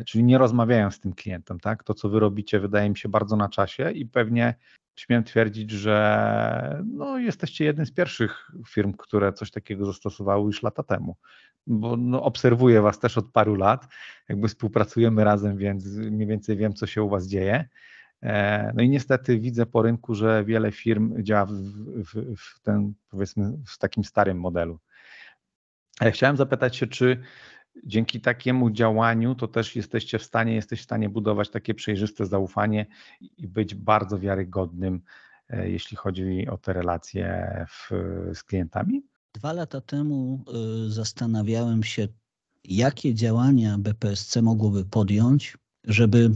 czyli 0.05 0.23
nie 0.23 0.37
rozmawiają 0.37 0.91
z 0.91 0.99
tym 0.99 1.13
klientem, 1.13 1.59
tak? 1.59 1.83
To, 1.83 1.93
co 1.93 2.09
wy 2.09 2.19
robicie, 2.19 2.59
wydaje 2.59 2.89
mi 2.89 2.97
się 2.97 3.09
bardzo 3.09 3.35
na 3.35 3.49
czasie 3.49 3.91
i 3.91 4.05
pewnie 4.05 4.55
śmiem 4.95 5.23
twierdzić, 5.23 5.71
że 5.71 6.83
no, 6.85 7.17
jesteście 7.17 7.65
jednym 7.65 7.85
z 7.85 7.91
pierwszych 7.91 8.51
firm, 8.67 8.93
które 8.93 9.33
coś 9.33 9.51
takiego 9.51 9.85
zastosowały 9.85 10.45
już 10.45 10.63
lata 10.63 10.83
temu. 10.83 11.15
Bo 11.67 11.97
no, 11.97 12.23
obserwuję 12.23 12.81
Was 12.81 12.99
też 12.99 13.17
od 13.17 13.31
paru 13.31 13.55
lat, 13.55 13.87
jakby 14.29 14.47
współpracujemy 14.47 15.23
razem, 15.23 15.57
więc 15.57 15.85
mniej 15.85 16.27
więcej 16.27 16.57
wiem, 16.57 16.73
co 16.73 16.87
się 16.87 17.03
u 17.03 17.09
Was 17.09 17.27
dzieje. 17.27 17.69
E, 18.23 18.71
no 18.75 18.83
i 18.83 18.89
niestety 18.89 19.39
widzę 19.39 19.65
po 19.65 19.81
rynku, 19.81 20.15
że 20.15 20.43
wiele 20.45 20.71
firm 20.71 21.23
działa 21.23 21.45
w, 21.45 21.53
w, 22.05 22.35
w 22.37 22.59
ten, 22.61 22.93
powiedzmy, 23.09 23.57
w 23.67 23.77
takim 23.77 24.03
starym 24.03 24.39
modelu. 24.39 24.79
Ale 25.99 26.11
chciałem 26.11 26.37
zapytać 26.37 26.75
się, 26.75 26.87
czy 26.87 27.23
dzięki 27.83 28.21
takiemu 28.21 28.71
działaniu 28.71 29.35
to 29.35 29.47
też 29.47 29.75
jesteście 29.75 30.19
w 30.19 30.23
stanie, 30.23 30.55
jesteś 30.55 30.79
w 30.79 30.83
stanie 30.83 31.09
budować 31.09 31.49
takie 31.49 31.73
przejrzyste 31.73 32.25
zaufanie 32.25 32.85
i 33.37 33.47
być 33.47 33.75
bardzo 33.75 34.19
wiarygodnym, 34.19 35.01
e, 35.49 35.69
jeśli 35.69 35.97
chodzi 35.97 36.47
o 36.47 36.57
te 36.57 36.73
relacje 36.73 37.65
w, 37.69 37.89
z 38.33 38.43
klientami? 38.43 39.03
Dwa 39.33 39.53
lata 39.53 39.81
temu 39.81 40.45
y, 40.87 40.91
zastanawiałem 40.91 41.83
się, 41.83 42.07
jakie 42.63 43.13
działania 43.13 43.77
BPSC 43.77 44.41
mogłoby 44.41 44.85
podjąć, 44.85 45.57
żeby 45.83 46.31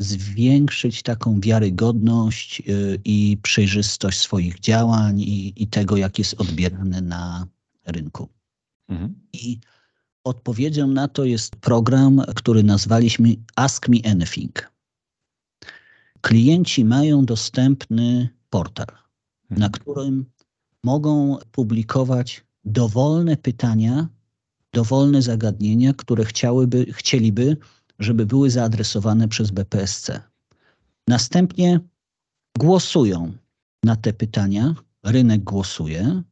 zwiększyć 0.00 1.02
taką 1.02 1.40
wiarygodność 1.40 2.62
y, 2.68 3.00
i 3.04 3.38
przejrzystość 3.42 4.18
swoich 4.20 4.60
działań 4.60 5.20
i, 5.20 5.62
i 5.62 5.66
tego, 5.66 5.96
jak 5.96 6.18
jest 6.18 6.40
odbierany 6.40 7.02
na 7.02 7.46
rynku. 7.86 8.28
Mhm. 8.88 9.14
I 9.32 9.58
Odpowiedzią 10.24 10.86
na 10.86 11.08
to 11.08 11.24
jest 11.24 11.56
program, 11.56 12.22
który 12.34 12.62
nazwaliśmy 12.62 13.28
Ask 13.56 13.88
Me 13.88 13.96
Anything. 14.04 14.72
Klienci 16.20 16.84
mają 16.84 17.24
dostępny 17.24 18.28
portal, 18.50 18.86
na 19.50 19.66
mhm. 19.66 19.72
którym 19.72 20.24
mogą 20.82 21.38
publikować 21.52 22.44
dowolne 22.64 23.36
pytania, 23.36 24.08
dowolne 24.72 25.22
zagadnienia, 25.22 25.92
które 25.92 26.24
chciałyby, 26.24 26.86
chcieliby, 26.92 27.56
żeby 27.98 28.26
były 28.26 28.50
zaadresowane 28.50 29.28
przez 29.28 29.50
BPSC. 29.50 30.20
Następnie 31.08 31.80
głosują 32.58 33.32
na 33.82 33.96
te 33.96 34.12
pytania, 34.12 34.74
rynek 35.02 35.44
głosuje 35.44 36.22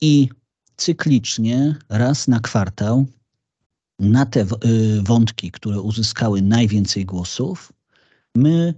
i 0.00 0.28
cyklicznie 0.76 1.76
raz 1.88 2.28
na 2.28 2.40
kwartał 2.40 3.06
na 3.98 4.26
te 4.26 4.40
y, 4.42 5.02
wątki, 5.02 5.50
które 5.50 5.80
uzyskały 5.80 6.42
najwięcej 6.42 7.04
głosów, 7.04 7.72
my 8.34 8.74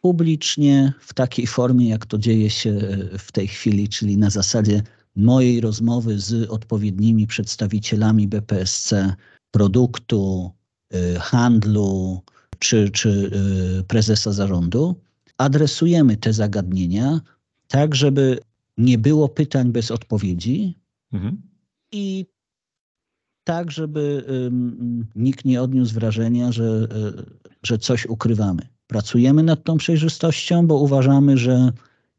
publicznie 0.00 0.92
w 1.00 1.14
takiej 1.14 1.46
formie, 1.46 1.88
jak 1.88 2.06
to 2.06 2.18
dzieje 2.18 2.50
się 2.50 2.70
y, 2.70 3.18
w 3.18 3.32
tej 3.32 3.48
chwili, 3.48 3.88
czyli 3.88 4.16
na 4.16 4.30
zasadzie 4.30 4.82
mojej 5.16 5.60
rozmowy 5.60 6.18
z 6.18 6.50
odpowiednimi 6.50 7.26
przedstawicielami 7.26 8.28
BPSC, 8.28 8.92
produktu, 9.50 10.50
y, 10.94 11.18
handlu 11.20 12.22
czy, 12.58 12.90
czy 12.90 13.30
prezesa 13.88 14.32
zarządu, 14.32 15.00
adresujemy 15.38 16.16
te 16.16 16.32
zagadnienia 16.32 17.20
tak, 17.68 17.94
żeby 17.94 18.38
nie 18.78 18.98
było 18.98 19.28
pytań 19.28 19.72
bez 19.72 19.90
odpowiedzi 19.90 20.78
mhm. 21.12 21.42
i 21.92 22.26
tak, 23.48 23.70
żeby 23.70 24.24
nikt 25.16 25.44
nie 25.44 25.62
odniósł 25.62 25.94
wrażenia, 25.94 26.52
że, 26.52 26.64
e, 26.64 27.22
że 27.62 27.78
coś 27.78 28.06
ukrywamy. 28.06 28.62
Pracujemy 28.86 29.42
nad 29.42 29.64
tą 29.64 29.76
przejrzystością, 29.76 30.66
bo 30.66 30.78
uważamy, 30.78 31.36
że 31.36 31.72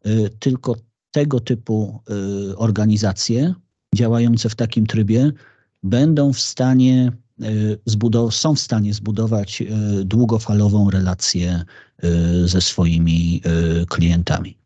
e, 0.03 0.29
tylko 0.29 0.75
tego 1.11 1.39
typu 1.39 1.99
e, 2.49 2.57
organizacje 2.57 3.53
działające 3.95 4.49
w 4.49 4.55
takim 4.55 4.85
trybie 4.85 5.31
będą 5.83 6.33
w 6.33 6.39
stanie 6.39 7.11
są 8.29 8.55
w 8.55 8.59
stanie 8.59 8.93
zbudować 8.93 9.63
długofalową 10.03 10.89
relację 10.89 11.63
ze 12.45 12.61
swoimi 12.61 13.41
klientami. 13.89 14.58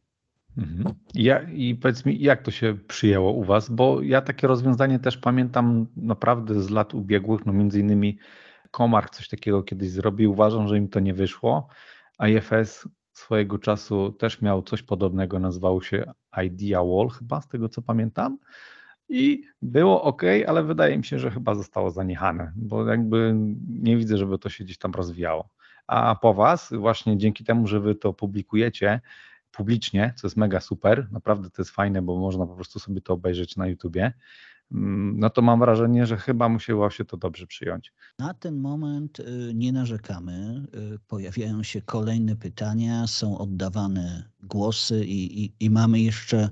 Mhm. 0.57 0.93
Ja, 1.13 1.41
I 1.41 1.75
powiedz 1.75 2.05
mi, 2.05 2.19
jak 2.19 2.41
to 2.41 2.51
się 2.51 2.77
przyjęło 2.88 3.31
u 3.31 3.43
Was? 3.43 3.69
Bo 3.69 4.01
ja 4.01 4.22
takie 4.22 4.48
rozwiązanie 4.48 5.00
też 5.00 5.17
pamiętam 5.17 5.88
naprawdę 5.95 6.62
z 6.62 6.69
lat 6.69 6.93
ubiegłych, 6.93 7.45
no 7.45 7.53
między 7.53 7.79
innymi 7.79 8.17
Komarch 8.72 9.10
coś 9.10 9.27
takiego 9.27 9.63
kiedyś 9.63 9.89
zrobił, 9.89 10.31
uważam, 10.31 10.67
że 10.67 10.77
im 10.77 10.88
to 10.88 11.00
nie 11.00 11.13
wyszło, 11.13 11.67
IFS 12.29 12.88
swojego 13.13 13.60
czasu 13.60 14.12
też 14.12 14.41
miał 14.41 14.62
coś 14.62 14.81
podobnego, 14.81 15.39
nazywało 15.39 15.81
się 15.81 16.12
Idea 16.43 16.83
Wall 16.83 17.10
chyba, 17.10 17.41
z 17.41 17.48
tego 17.48 17.69
co 17.69 17.81
pamiętam. 17.81 18.38
I 19.10 19.43
było 19.62 20.03
ok, 20.03 20.22
ale 20.48 20.63
wydaje 20.63 20.98
mi 20.98 21.05
się, 21.05 21.19
że 21.19 21.31
chyba 21.31 21.55
zostało 21.55 21.91
zaniechane, 21.91 22.51
bo 22.55 22.88
jakby 22.88 23.36
nie 23.69 23.98
widzę, 23.98 24.17
żeby 24.17 24.39
to 24.39 24.50
się 24.50 24.63
gdzieś 24.63 24.77
tam 24.77 24.91
rozwijało. 24.91 25.50
A 25.88 26.15
po 26.15 26.33
Was, 26.33 26.74
właśnie 26.74 27.17
dzięki 27.17 27.43
temu, 27.43 27.67
że 27.67 27.79
Wy 27.79 27.95
to 27.95 28.13
publikujecie, 28.13 29.01
publicznie, 29.53 30.13
co 30.17 30.27
jest 30.27 30.38
mega 30.38 30.60
super, 30.60 31.07
naprawdę 31.12 31.50
to 31.50 31.62
jest 31.62 31.72
fajne, 31.72 32.01
bo 32.01 32.19
można 32.19 32.45
po 32.45 32.55
prostu 32.55 32.79
sobie 32.79 33.01
to 33.01 33.13
obejrzeć 33.13 33.55
na 33.55 33.67
YouTubie, 33.67 34.13
mm, 34.72 35.19
no 35.19 35.29
to 35.29 35.41
mam 35.41 35.60
wrażenie, 35.60 36.05
że 36.05 36.17
chyba 36.17 36.50
musiało 36.50 36.89
się 36.89 37.05
to 37.05 37.17
dobrze 37.17 37.48
przyjąć. 37.48 37.93
Na 38.19 38.33
ten 38.33 38.57
moment 38.57 39.19
y, 39.19 39.51
nie 39.53 39.72
narzekamy. 39.72 40.65
Y, 40.95 41.00
pojawiają 41.07 41.63
się 41.63 41.81
kolejne 41.81 42.36
pytania, 42.36 43.07
są 43.07 43.38
oddawane 43.38 44.29
głosy 44.43 45.05
i, 45.05 45.43
i, 45.43 45.53
i 45.60 45.69
mamy 45.69 46.00
jeszcze 46.00 46.50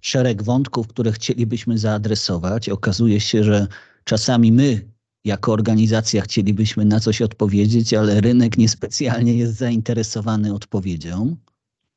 szereg 0.00 0.42
wątków, 0.42 0.88
które 0.88 1.12
chcielibyśmy 1.12 1.78
zaadresować. 1.78 2.68
Okazuje 2.68 3.20
się, 3.20 3.44
że 3.44 3.66
czasami 4.04 4.52
my 4.52 4.88
jako 5.24 5.52
organizacja 5.52 6.22
chcielibyśmy 6.22 6.84
na 6.84 7.00
coś 7.00 7.22
odpowiedzieć, 7.22 7.94
ale 7.94 8.20
rynek 8.20 8.58
niespecjalnie 8.58 9.34
jest 9.34 9.54
zainteresowany 9.54 10.54
odpowiedzią. 10.54 11.36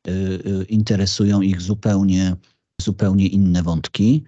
Y, 0.08 0.12
y, 0.12 0.66
interesują 0.70 1.42
ich 1.42 1.62
zupełnie, 1.62 2.36
zupełnie 2.82 3.28
inne 3.28 3.64
wątki. 3.64 4.24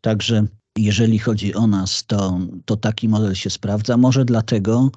Także 0.00 0.46
jeżeli 0.78 1.18
chodzi 1.18 1.54
o 1.54 1.66
nas, 1.66 2.04
to, 2.06 2.38
to 2.64 2.76
taki 2.76 3.08
model 3.08 3.34
się 3.34 3.50
sprawdza. 3.50 3.96
Może 3.96 4.24
dlatego, 4.24 4.90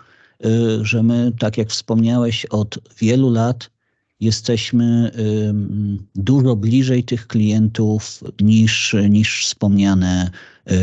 y, 0.45 0.85
że 0.85 1.03
my, 1.03 1.31
tak 1.39 1.57
jak 1.57 1.69
wspomniałeś, 1.69 2.45
od 2.45 2.79
wielu 2.99 3.29
lat 3.29 3.69
jesteśmy 4.19 5.11
dużo 6.15 6.55
bliżej 6.55 7.03
tych 7.03 7.27
klientów 7.27 8.23
niż, 8.41 8.95
niż 9.09 9.45
wspomniane, 9.45 10.29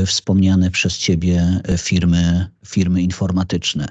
wspomniane 0.06 0.70
przez 0.70 0.98
Ciebie 0.98 1.60
firmy, 1.78 2.46
firmy 2.66 3.02
informatyczne. 3.02 3.88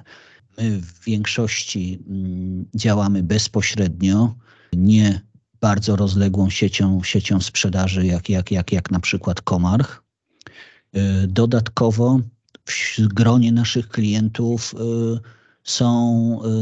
My 0.58 0.82
w 0.82 1.04
większości 1.04 2.00
mm, 2.08 2.66
działamy 2.76 3.24
bezpośrednio, 3.24 4.36
nie 4.74 5.22
bardzo 5.64 5.96
rozległą 5.96 6.50
siecią, 6.50 7.04
siecią 7.04 7.42
sprzedaży, 7.42 8.06
jak, 8.06 8.30
jak, 8.30 8.52
jak, 8.52 8.72
jak 8.72 8.92
na 8.92 9.00
przykład 9.00 9.42
Komarch. 9.42 10.04
Y, 10.96 11.28
dodatkowo 11.28 12.20
w 12.70 13.08
gronie 13.08 13.52
naszych 13.52 13.90
klientów 13.90 14.74
y, 14.74 14.78
są 15.64 15.94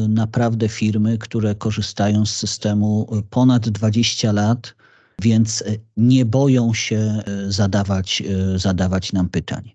y, 0.05 0.07
naprawdę 0.07 0.69
firmy, 0.69 1.17
które 1.17 1.55
korzystają 1.55 2.25
z 2.25 2.35
systemu 2.35 3.07
ponad 3.29 3.69
20 3.69 4.31
lat, 4.31 4.75
więc 5.21 5.63
nie 5.97 6.25
boją 6.25 6.73
się 6.73 7.23
zadawać, 7.47 8.23
zadawać 8.55 9.13
nam 9.13 9.29
pytań. 9.29 9.71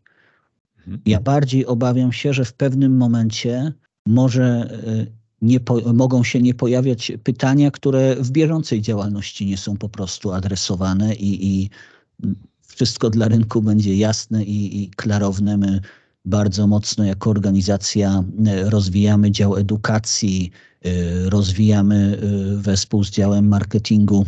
Mhm. 0.78 1.00
Ja 1.06 1.20
bardziej 1.20 1.66
obawiam 1.66 2.12
się, 2.12 2.32
że 2.32 2.44
w 2.44 2.52
pewnym 2.52 2.96
momencie 2.96 3.72
może 4.06 4.70
nie 5.42 5.60
po, 5.60 5.92
mogą 5.92 6.24
się 6.24 6.42
nie 6.42 6.54
pojawiać 6.54 7.12
pytania, 7.24 7.70
które 7.70 8.16
w 8.16 8.30
bieżącej 8.30 8.82
działalności 8.82 9.46
nie 9.46 9.56
są 9.56 9.76
po 9.76 9.88
prostu 9.88 10.32
adresowane 10.32 11.14
i, 11.14 11.46
i 11.46 11.70
wszystko 12.66 13.10
dla 13.10 13.28
rynku 13.28 13.62
będzie 13.62 13.96
jasne 13.96 14.44
i, 14.44 14.82
i 14.82 14.90
klarowne. 14.90 15.56
My 15.56 15.80
bardzo 16.24 16.66
mocno 16.66 17.04
jako 17.04 17.30
organizacja 17.30 18.24
rozwijamy 18.64 19.30
dział 19.30 19.56
edukacji, 19.56 20.50
rozwijamy 21.24 22.20
wespół 22.56 23.04
z 23.04 23.10
działem 23.10 23.48
marketingu 23.48 24.26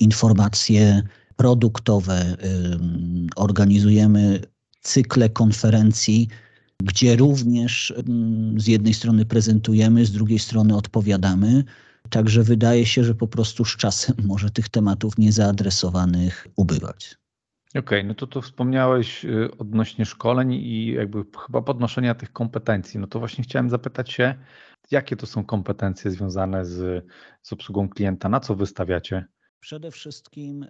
informacje 0.00 1.02
produktowe, 1.36 2.36
organizujemy 3.36 4.40
cykle 4.80 5.28
konferencji, 5.28 6.28
gdzie 6.82 7.16
również 7.16 7.94
z 8.56 8.66
jednej 8.66 8.94
strony 8.94 9.24
prezentujemy, 9.24 10.06
z 10.06 10.12
drugiej 10.12 10.38
strony 10.38 10.76
odpowiadamy. 10.76 11.64
Także 12.10 12.42
wydaje 12.42 12.86
się, 12.86 13.04
że 13.04 13.14
po 13.14 13.28
prostu 13.28 13.64
z 13.64 13.76
czasem 13.76 14.16
może 14.26 14.50
tych 14.50 14.68
tematów 14.68 15.18
niezaadresowanych 15.18 16.46
ubywać. 16.56 17.16
Okej, 17.70 17.80
okay, 17.80 18.04
no 18.04 18.14
to 18.14 18.26
tu 18.26 18.42
wspomniałeś 18.42 19.24
y, 19.24 19.50
odnośnie 19.58 20.06
szkoleń 20.06 20.52
i 20.52 20.86
jakby 20.86 21.24
chyba 21.46 21.62
podnoszenia 21.62 22.14
tych 22.14 22.32
kompetencji. 22.32 23.00
No 23.00 23.06
to 23.06 23.18
właśnie 23.18 23.44
chciałem 23.44 23.70
zapytać 23.70 24.12
się, 24.12 24.34
jakie 24.90 25.16
to 25.16 25.26
są 25.26 25.44
kompetencje 25.44 26.10
związane 26.10 26.64
z, 26.64 27.04
z 27.42 27.52
obsługą 27.52 27.88
klienta, 27.88 28.28
na 28.28 28.40
co 28.40 28.54
wystawiacie? 28.54 29.24
Przede 29.60 29.90
wszystkim 29.90 30.62
y, 30.62 30.68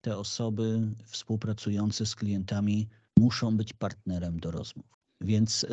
te 0.00 0.16
osoby 0.16 0.80
współpracujące 1.04 2.06
z 2.06 2.14
klientami 2.14 2.88
muszą 3.20 3.56
być 3.56 3.72
partnerem 3.72 4.40
do 4.40 4.50
rozmów. 4.50 4.86
Więc 5.20 5.66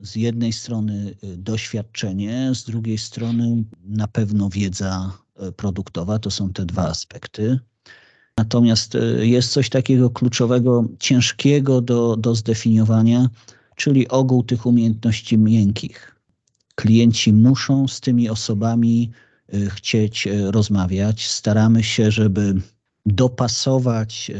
z 0.00 0.16
jednej 0.16 0.52
strony 0.52 1.14
y, 1.24 1.36
doświadczenie, 1.36 2.50
z 2.54 2.64
drugiej 2.64 2.98
strony 2.98 3.64
na 3.84 4.08
pewno 4.08 4.48
wiedza 4.48 5.12
y, 5.48 5.52
produktowa. 5.52 6.18
To 6.18 6.30
są 6.30 6.52
te 6.52 6.66
dwa 6.66 6.88
aspekty. 6.88 7.58
Natomiast 8.38 8.94
y, 8.94 9.26
jest 9.26 9.52
coś 9.52 9.68
takiego 9.68 10.10
kluczowego, 10.10 10.84
ciężkiego 10.98 11.80
do, 11.80 12.16
do 12.16 12.34
zdefiniowania, 12.34 13.28
czyli 13.76 14.08
ogół 14.08 14.42
tych 14.42 14.66
umiejętności 14.66 15.38
miękkich. 15.38 16.16
Klienci 16.74 17.32
muszą 17.32 17.88
z 17.88 18.00
tymi 18.00 18.30
osobami 18.30 19.10
chcieć 19.68 20.28
rozmawiać. 20.50 21.26
Staramy 21.26 21.82
się, 21.82 22.10
żeby 22.10 22.54
dopasować 23.06 24.30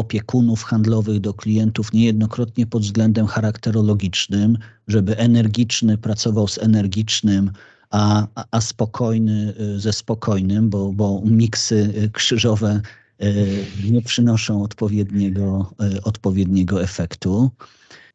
opiekunów 0.00 0.62
handlowych 0.62 1.20
do 1.20 1.34
klientów 1.34 1.92
niejednokrotnie 1.92 2.66
pod 2.66 2.82
względem 2.82 3.26
charakterologicznym, 3.26 4.58
żeby 4.88 5.18
energiczny 5.18 5.98
pracował 5.98 6.48
z 6.48 6.58
energicznym, 6.58 7.50
a, 7.90 8.26
a 8.50 8.60
spokojny 8.60 9.54
y, 9.60 9.80
ze 9.80 9.92
spokojnym, 9.92 10.70
bo, 10.70 10.92
bo 10.92 11.22
miksy 11.24 11.92
y, 12.04 12.10
krzyżowe 12.10 12.80
y, 13.22 13.64
nie 13.90 14.02
przynoszą 14.02 14.62
odpowiedniego, 14.62 15.72
odpowiedniego 16.04 16.82
efektu. 16.82 17.50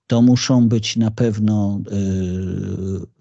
To 0.08 0.22
muszą 0.22 0.70
być 0.70 0.98
na 0.98 1.12
pewno 1.12 1.82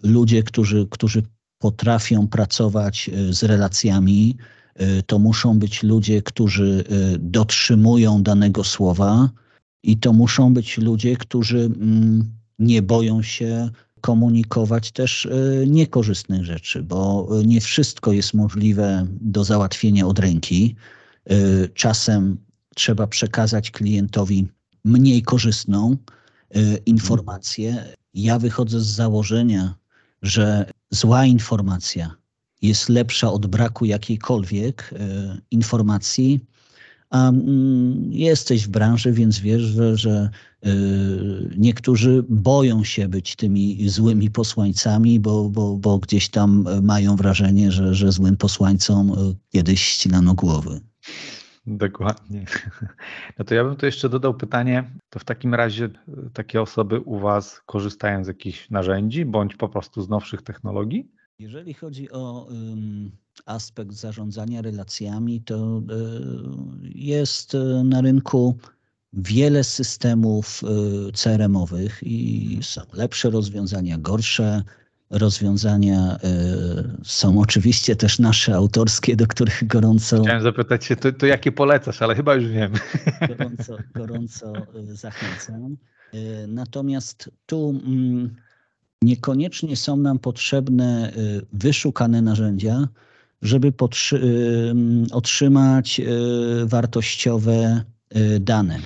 ludzie, 0.03 0.43
którzy, 0.43 0.87
którzy 0.89 1.23
potrafią 1.59 2.27
pracować 2.27 3.09
z 3.29 3.43
relacjami, 3.43 4.37
to 5.05 5.19
muszą 5.19 5.59
być 5.59 5.83
ludzie, 5.83 6.21
którzy 6.21 6.83
y, 7.13 7.19
dotrzymują 7.19 8.23
danego 8.23 8.63
słowa 8.63 9.29
i 9.83 9.97
to 9.97 10.13
muszą 10.13 10.53
być 10.53 10.77
ludzie, 10.77 11.17
którzy 11.17 11.59
mm, 11.59 12.31
nie 12.59 12.81
boją 12.81 13.21
się 13.21 13.69
komunikować 14.01 14.91
też 14.91 15.25
y, 15.25 15.65
niekorzystnych 15.67 16.45
rzeczy, 16.45 16.83
bo 16.83 17.29
nie 17.45 17.61
wszystko 17.61 18.11
jest 18.11 18.33
możliwe 18.33 19.07
do 19.21 19.43
załatwienia 19.43 20.07
od 20.07 20.19
ręki. 20.19 20.75
Czasem 21.73 22.37
trzeba 22.75 23.07
przekazać 23.07 23.71
klientowi 23.71 24.47
mniej 24.83 25.21
korzystną 25.21 25.97
informację. 26.85 27.85
Ja 28.13 28.39
wychodzę 28.39 28.79
z 28.79 28.85
założenia, 28.85 29.75
że 30.21 30.65
zła 30.91 31.25
informacja 31.25 32.15
jest 32.61 32.89
lepsza 32.89 33.31
od 33.31 33.47
braku 33.47 33.85
jakiejkolwiek 33.85 34.93
e, 34.93 35.37
informacji. 35.51 36.45
A 37.09 37.29
mm, 37.29 38.09
jesteś 38.11 38.67
w 38.67 38.69
branży, 38.69 39.11
więc 39.11 39.39
wiesz, 39.39 39.61
że, 39.61 39.97
że 39.97 40.29
e, 40.63 40.69
niektórzy 41.57 42.23
boją 42.29 42.83
się 42.83 43.07
być 43.07 43.35
tymi 43.35 43.89
złymi 43.89 44.29
posłańcami, 44.31 45.19
bo, 45.19 45.49
bo, 45.49 45.77
bo 45.77 45.99
gdzieś 45.99 46.29
tam 46.29 46.67
mają 46.81 47.15
wrażenie, 47.15 47.71
że, 47.71 47.95
że 47.95 48.11
złym 48.11 48.37
posłańcom 48.37 49.11
e, 49.11 49.15
kiedyś 49.51 49.81
ścinano 49.81 50.33
głowy. 50.33 50.81
Dokładnie. 51.67 52.45
No 53.39 53.45
to 53.45 53.55
ja 53.55 53.63
bym 53.63 53.75
tu 53.75 53.85
jeszcze 53.85 54.09
dodał 54.09 54.33
pytanie, 54.33 54.91
to 55.09 55.19
w 55.19 55.23
takim 55.23 55.53
razie 55.53 55.89
takie 56.33 56.61
osoby 56.61 56.99
u 56.99 57.19
Was 57.19 57.61
korzystają 57.65 58.23
z 58.23 58.27
jakichś 58.27 58.69
narzędzi 58.69 59.25
bądź 59.25 59.55
po 59.55 59.69
prostu 59.69 60.01
z 60.01 60.09
nowszych 60.09 60.41
technologii? 60.41 61.11
Jeżeli 61.39 61.73
chodzi 61.73 62.11
o 62.11 62.47
aspekt 63.45 63.91
zarządzania 63.93 64.61
relacjami, 64.61 65.41
to 65.41 65.77
y, 65.79 65.81
jest 66.95 67.55
y, 67.55 67.83
na 67.83 68.01
rynku 68.01 68.57
wiele 69.13 69.63
systemów 69.63 70.61
y, 70.63 71.11
CRM-owych 71.11 71.99
i 72.03 72.59
są 72.61 72.81
lepsze 72.93 73.29
rozwiązania, 73.29 73.97
gorsze 73.97 74.63
rozwiązania. 75.09 76.19
Są 77.03 77.39
oczywiście 77.39 77.95
też 77.95 78.19
nasze 78.19 78.55
autorskie, 78.55 79.15
do 79.15 79.27
których 79.27 79.67
gorąco. 79.67 80.21
Chciałem 80.21 80.41
zapytać 80.41 80.85
się, 80.85 80.95
to, 80.95 81.11
to 81.11 81.25
jakie 81.25 81.51
polecasz, 81.51 82.01
ale 82.01 82.15
chyba 82.15 82.35
już 82.35 82.47
wiem. 82.47 82.73
Gorąco, 83.29 83.77
gorąco 83.95 84.53
zachęcam. 84.83 85.77
Natomiast 86.47 87.31
tu 87.45 87.81
mm, 87.85 88.35
niekoniecznie 89.05 89.75
są 89.75 89.97
nam 89.97 90.19
potrzebne 90.19 91.13
y, 91.17 91.45
wyszukane 91.53 92.21
narzędzia, 92.21 92.87
żeby 93.41 93.67
y, 93.67 93.73
otrzymać 95.11 95.99
y, 95.99 96.65
wartościowe 96.65 97.83
dane. 98.39 98.79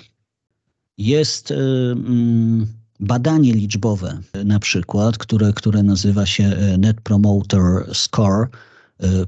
Jest 0.98 1.52
mm, 1.52 2.68
badanie 3.00 3.54
liczbowe, 3.54 4.20
na 4.46 4.60
przykład, 4.60 5.18
które, 5.18 5.54
które 5.54 5.84
nazywa 5.84 6.26
się 6.26 6.58
Net 6.78 7.02
Promoter 7.02 7.90
Score. 7.94 8.48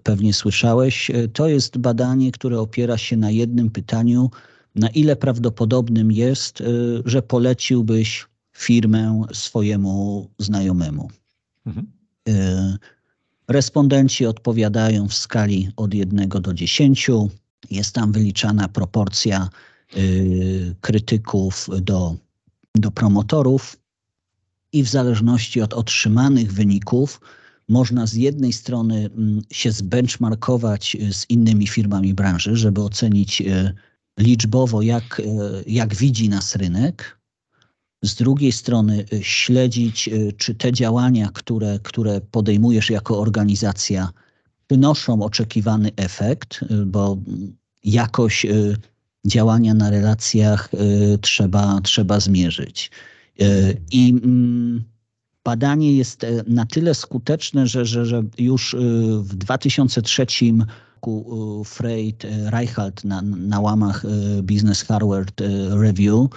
Pewnie 0.04 0.34
słyszałeś. 0.34 1.12
To 1.34 1.48
jest 1.48 1.78
badanie, 1.78 2.32
które 2.32 2.60
opiera 2.60 2.98
się 2.98 3.18
na 3.18 3.32
jednym 3.32 3.70
pytaniu, 3.70 4.30
na 4.76 4.90
ile 4.90 5.16
prawdopodobnym 5.16 6.12
jest, 6.12 6.64
że 7.06 7.22
poleciłbyś 7.22 8.26
firmę 8.62 9.24
swojemu 9.34 10.28
znajomemu. 10.38 11.10
Mhm. 11.66 11.88
Y, 12.30 12.78
respondenci 13.48 14.26
odpowiadają 14.26 15.08
w 15.08 15.14
skali 15.14 15.70
od 15.76 15.94
1 15.94 16.30
do 16.30 16.54
10. 16.54 17.10
Jest 17.72 17.96
tam 17.96 18.12
wyliczana 18.12 18.68
proporcja 18.68 19.50
y, 19.98 20.76
krytyków 20.82 21.70
do, 21.82 22.16
do 22.76 22.92
promotorów, 22.92 23.78
i 24.74 24.84
w 24.84 24.90
zależności 24.90 25.62
od 25.62 25.74
otrzymanych 25.74 26.54
wyników 26.54 27.22
można 27.70 28.08
z 28.08 28.14
jednej 28.14 28.54
strony 28.54 29.10
mm, 29.18 29.42
się 29.52 29.72
zbenchmarkować 29.72 30.98
z 31.12 31.30
innymi 31.30 31.68
firmami 31.68 32.14
branży, 32.14 32.56
żeby 32.56 32.82
ocenić 32.82 33.42
y, 33.42 33.74
liczbowo, 34.20 34.82
jak, 34.82 35.22
jak 35.68 35.96
widzi 35.96 36.30
nas 36.30 36.56
rynek, 36.56 37.21
z 38.02 38.16
drugiej 38.16 38.52
strony 38.52 39.06
y, 39.14 39.24
śledzić, 39.24 40.08
y, 40.08 40.34
czy 40.38 40.56
te 40.56 40.72
działania, 40.72 41.30
które, 41.34 41.80
które 41.84 42.22
podejmujesz 42.22 42.90
jako 42.90 43.20
organizacja, 43.20 44.10
przynoszą 44.68 45.22
oczekiwany 45.22 45.92
efekt, 45.96 46.60
y, 46.72 46.86
bo 46.86 47.18
jakoś 47.84 48.46
działania 49.26 49.74
na 49.74 49.90
relacjach 49.90 50.70
trzeba, 51.22 51.82
trzeba 51.82 52.20
zmierzyć. 52.20 52.92
I 53.92 54.10
mm, 54.24 54.84
badanie 55.44 55.98
jest 55.98 56.24
e, 56.24 56.44
na 56.48 56.66
tyle 56.66 56.96
skuteczne, 56.96 57.68
że, 57.68 57.86
że, 57.86 58.06
że 58.06 58.24
już 58.38 58.76
w 59.20 59.36
2003 59.36 60.26
roku 60.96 61.64
Freight 61.66 62.28
Reichelt 62.46 63.04
na, 63.04 63.22
na 63.22 63.60
łamach 63.60 64.04
Business 64.44 64.84
Harvard 64.84 65.42
Review 65.70 66.30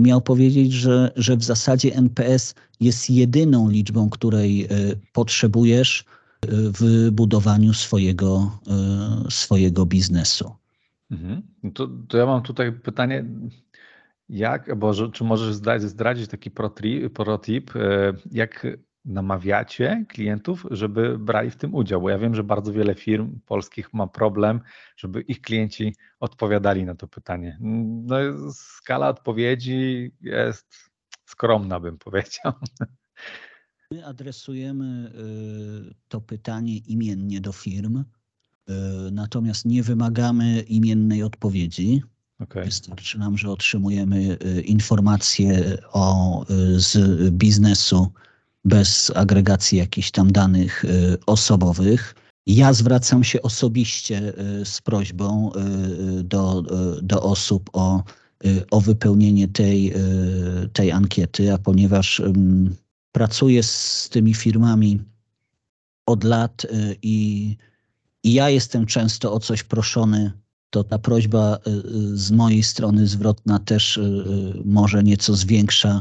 miał 0.00 0.20
powiedzieć, 0.20 0.72
że, 0.72 1.12
że 1.16 1.36
w 1.36 1.44
zasadzie 1.44 1.94
NPS 1.94 2.54
jest 2.80 3.10
jedyną 3.10 3.70
liczbą, 3.70 4.10
której 4.10 4.64
y, 4.64 4.68
potrzebujesz 5.12 6.00
y, 6.00 6.04
w 6.50 7.10
budowaniu 7.10 7.74
swojego, 7.74 8.58
swojego 9.30 9.86
biznesu. 9.86 10.52
Mhm. 11.10 11.42
No 11.62 11.70
to, 11.70 11.88
to 12.08 12.18
ja 12.18 12.26
mam 12.26 12.42
tutaj 12.42 12.72
pytanie, 12.72 13.24
jak, 14.28 14.78
bo 14.78 15.10
czy 15.10 15.24
możesz 15.24 15.54
zdradzić, 15.54 15.88
zdradzić 15.88 16.28
taki 16.28 16.50
protip, 17.14 17.70
jak 18.32 18.66
namawiacie 19.04 20.04
klientów, 20.08 20.66
żeby 20.70 21.18
brali 21.18 21.50
w 21.50 21.56
tym 21.56 21.74
udział? 21.74 22.02
Bo 22.02 22.10
ja 22.10 22.18
wiem, 22.18 22.34
że 22.34 22.44
bardzo 22.44 22.72
wiele 22.72 22.94
firm 22.94 23.40
polskich 23.46 23.94
ma 23.94 24.06
problem, 24.06 24.60
żeby 24.96 25.20
ich 25.20 25.40
klienci 25.40 25.96
odpowiadali 26.20 26.84
na 26.84 26.94
to 26.94 27.08
pytanie. 27.08 27.58
No, 27.60 28.16
skala 28.52 29.08
odpowiedzi 29.08 30.10
jest 30.20 30.90
skromna, 31.24 31.80
bym 31.80 31.98
powiedział. 31.98 32.52
My 33.90 34.06
adresujemy 34.06 35.12
y, 35.90 35.94
to 36.08 36.20
pytanie 36.20 36.76
imiennie 36.76 37.40
do 37.40 37.52
firm, 37.52 37.96
y, 37.98 38.04
natomiast 39.12 39.64
nie 39.64 39.82
wymagamy 39.82 40.60
imiennej 40.60 41.22
odpowiedzi. 41.22 42.02
Okay. 42.38 42.64
Wystarczy 42.64 43.18
nam, 43.18 43.38
że 43.38 43.50
otrzymujemy 43.50 44.38
y, 44.44 44.62
informacje 44.62 45.78
o, 45.92 46.44
z 46.76 47.30
biznesu 47.30 48.12
bez 48.64 49.12
agregacji 49.14 49.78
jakichś 49.78 50.10
tam 50.10 50.32
danych 50.32 50.84
osobowych. 51.26 52.14
Ja 52.46 52.72
zwracam 52.72 53.24
się 53.24 53.42
osobiście 53.42 54.32
z 54.64 54.80
prośbą 54.80 55.52
do, 56.24 56.62
do 57.02 57.22
osób 57.22 57.70
o, 57.72 58.02
o 58.70 58.80
wypełnienie 58.80 59.48
tej, 59.48 59.94
tej 60.72 60.92
ankiety, 60.92 61.52
a 61.52 61.58
ponieważ 61.58 62.22
pracuję 63.12 63.62
z 63.62 64.08
tymi 64.08 64.34
firmami 64.34 65.00
od 66.06 66.24
lat 66.24 66.64
y, 66.64 66.96
i, 67.02 67.56
i 68.24 68.32
ja 68.32 68.50
jestem 68.50 68.86
często 68.86 69.32
o 69.32 69.40
coś 69.40 69.62
proszony, 69.62 70.32
to 70.70 70.84
ta 70.84 70.98
prośba 70.98 71.56
y, 71.56 71.70
y, 71.70 72.16
z 72.18 72.30
mojej 72.30 72.62
strony 72.62 73.06
zwrotna 73.06 73.58
też 73.58 74.00
może 74.64 75.02
nieco 75.02 75.36
zwiększa 75.36 76.00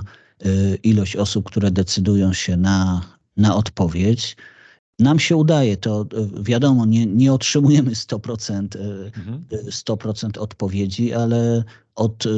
ilość 0.83 1.15
osób, 1.15 1.45
które 1.45 1.71
decydują 1.71 2.33
się 2.33 2.57
na, 2.57 3.01
na 3.37 3.55
odpowiedź. 3.55 4.37
Nam 4.99 5.19
się 5.19 5.35
udaje, 5.35 5.77
to 5.77 6.05
wiadomo, 6.41 6.85
nie, 6.85 7.05
nie 7.05 7.33
otrzymujemy 7.33 7.91
100%, 7.91 8.67
100% 9.69 10.25
mhm. 10.25 10.43
odpowiedzi, 10.43 11.13
ale 11.13 11.63
od 11.95 12.25
y, 12.25 12.29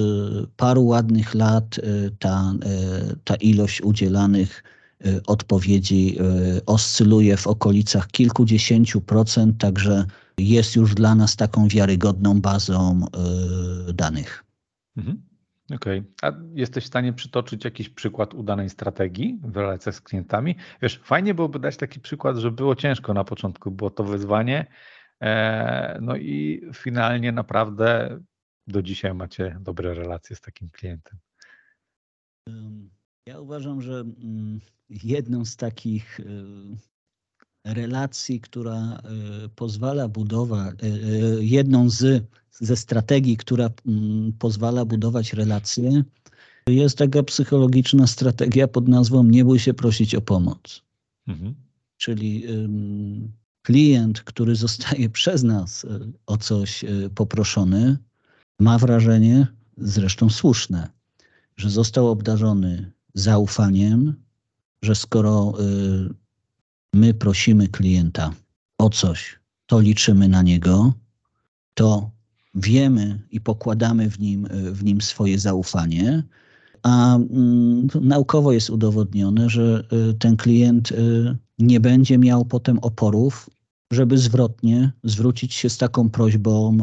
paru 0.57 0.85
ładnych 0.85 1.35
lat 1.35 1.77
y, 1.77 2.11
ta, 2.19 2.53
y, 3.11 3.15
ta 3.23 3.35
ilość 3.35 3.81
udzielanych 3.81 4.63
odpowiedzi 5.27 6.17
oscyluje 6.65 7.37
w 7.37 7.47
okolicach 7.47 8.07
kilkudziesięciu 8.07 9.01
procent, 9.01 9.57
także 9.57 10.05
jest 10.37 10.75
już 10.75 10.95
dla 10.95 11.15
nas 11.15 11.35
taką 11.35 11.67
wiarygodną 11.67 12.41
bazą 12.41 13.05
danych. 13.93 14.43
Mhm. 14.97 15.21
Okej. 15.75 15.99
Okay. 15.99 16.31
A 16.31 16.37
jesteś 16.53 16.83
w 16.83 16.87
stanie 16.87 17.13
przytoczyć 17.13 17.65
jakiś 17.65 17.89
przykład 17.89 18.33
udanej 18.33 18.69
strategii 18.69 19.39
w 19.43 19.57
relacjach 19.57 19.95
z 19.95 20.01
klientami? 20.01 20.55
Wiesz, 20.81 21.01
fajnie 21.03 21.33
byłoby 21.33 21.59
dać 21.59 21.77
taki 21.77 21.99
przykład, 21.99 22.37
że 22.37 22.51
było 22.51 22.75
ciężko 22.75 23.13
na 23.13 23.23
początku, 23.23 23.71
było 23.71 23.89
to 23.89 24.03
wyzwanie, 24.03 24.65
e, 25.21 25.97
no 26.01 26.15
i 26.15 26.61
finalnie 26.73 27.31
naprawdę 27.31 28.19
do 28.67 28.81
dzisiaj 28.81 29.13
macie 29.13 29.57
dobre 29.61 29.93
relacje 29.93 30.35
z 30.35 30.41
takim 30.41 30.69
klientem? 30.69 31.19
Ja 33.27 33.39
uważam, 33.39 33.81
że 33.81 33.99
mm, 33.99 34.59
jedną 34.89 35.45
z 35.45 35.55
takich 35.55 36.19
y, 36.19 36.23
relacji, 37.65 38.41
która 38.41 39.01
y, 39.45 39.49
pozwala 39.49 40.07
budować, 40.07 40.75
jedną 41.39 41.89
z, 41.89 42.23
ze 42.53 42.75
strategii, 42.75 43.37
która 43.37 43.69
mm, 43.87 44.33
pozwala 44.39 44.85
budować 44.85 45.33
relacje, 45.33 46.03
jest 46.67 46.97
taka 46.97 47.23
psychologiczna 47.23 48.07
strategia 48.07 48.67
pod 48.67 48.87
nazwą 48.87 49.23
nie 49.23 49.45
bój 49.45 49.59
się 49.59 49.73
prosić 49.73 50.15
o 50.15 50.21
pomoc. 50.21 50.81
Mhm. 51.27 51.55
Czyli 51.97 52.45
klient, 53.61 54.21
który 54.21 54.55
zostaje 54.55 55.09
przez 55.19 55.43
nas 55.43 55.85
o 56.25 56.37
coś 56.37 56.85
poproszony, 57.15 57.97
ma 58.59 58.77
wrażenie, 58.77 59.47
zresztą 59.77 60.29
słuszne, 60.29 60.89
że 61.57 61.69
został 61.69 62.07
obdarzony 62.07 62.91
zaufaniem, 63.13 64.13
że 64.81 64.95
skoro 64.95 65.53
y, 65.59 66.13
my 66.93 67.13
prosimy 67.13 67.67
klienta 67.67 68.33
o 68.77 68.89
coś, 68.89 69.39
to 69.65 69.79
liczymy 69.79 70.27
na 70.27 70.41
niego, 70.41 70.93
to 71.73 72.11
wiemy 72.53 73.21
i 73.31 73.41
pokładamy 73.41 74.09
w 74.09 74.19
nim, 74.19 74.47
w 74.51 74.83
nim 74.83 75.01
swoje 75.01 75.39
zaufanie, 75.39 76.23
a 76.83 77.15
mm, 77.15 77.87
naukowo 78.01 78.51
jest 78.51 78.69
udowodnione, 78.69 79.49
że 79.49 79.83
y, 80.09 80.13
ten 80.13 80.37
klient 80.37 80.91
y, 80.91 81.37
nie 81.59 81.79
będzie 81.79 82.17
miał 82.17 82.45
potem 82.45 82.79
oporów, 82.79 83.49
żeby 83.91 84.17
zwrotnie 84.17 84.91
zwrócić 85.03 85.53
się 85.53 85.69
z 85.69 85.77
taką 85.77 86.09
prośbą 86.09 86.77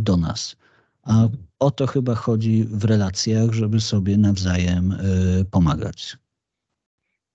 do 0.00 0.16
nas. 0.16 0.56
A 1.02 1.28
o 1.58 1.70
to 1.70 1.86
chyba 1.86 2.14
chodzi 2.14 2.64
w 2.64 2.84
relacjach, 2.84 3.52
żeby 3.52 3.80
sobie 3.80 4.18
nawzajem 4.18 4.92
y, 4.92 5.44
pomagać. 5.50 6.16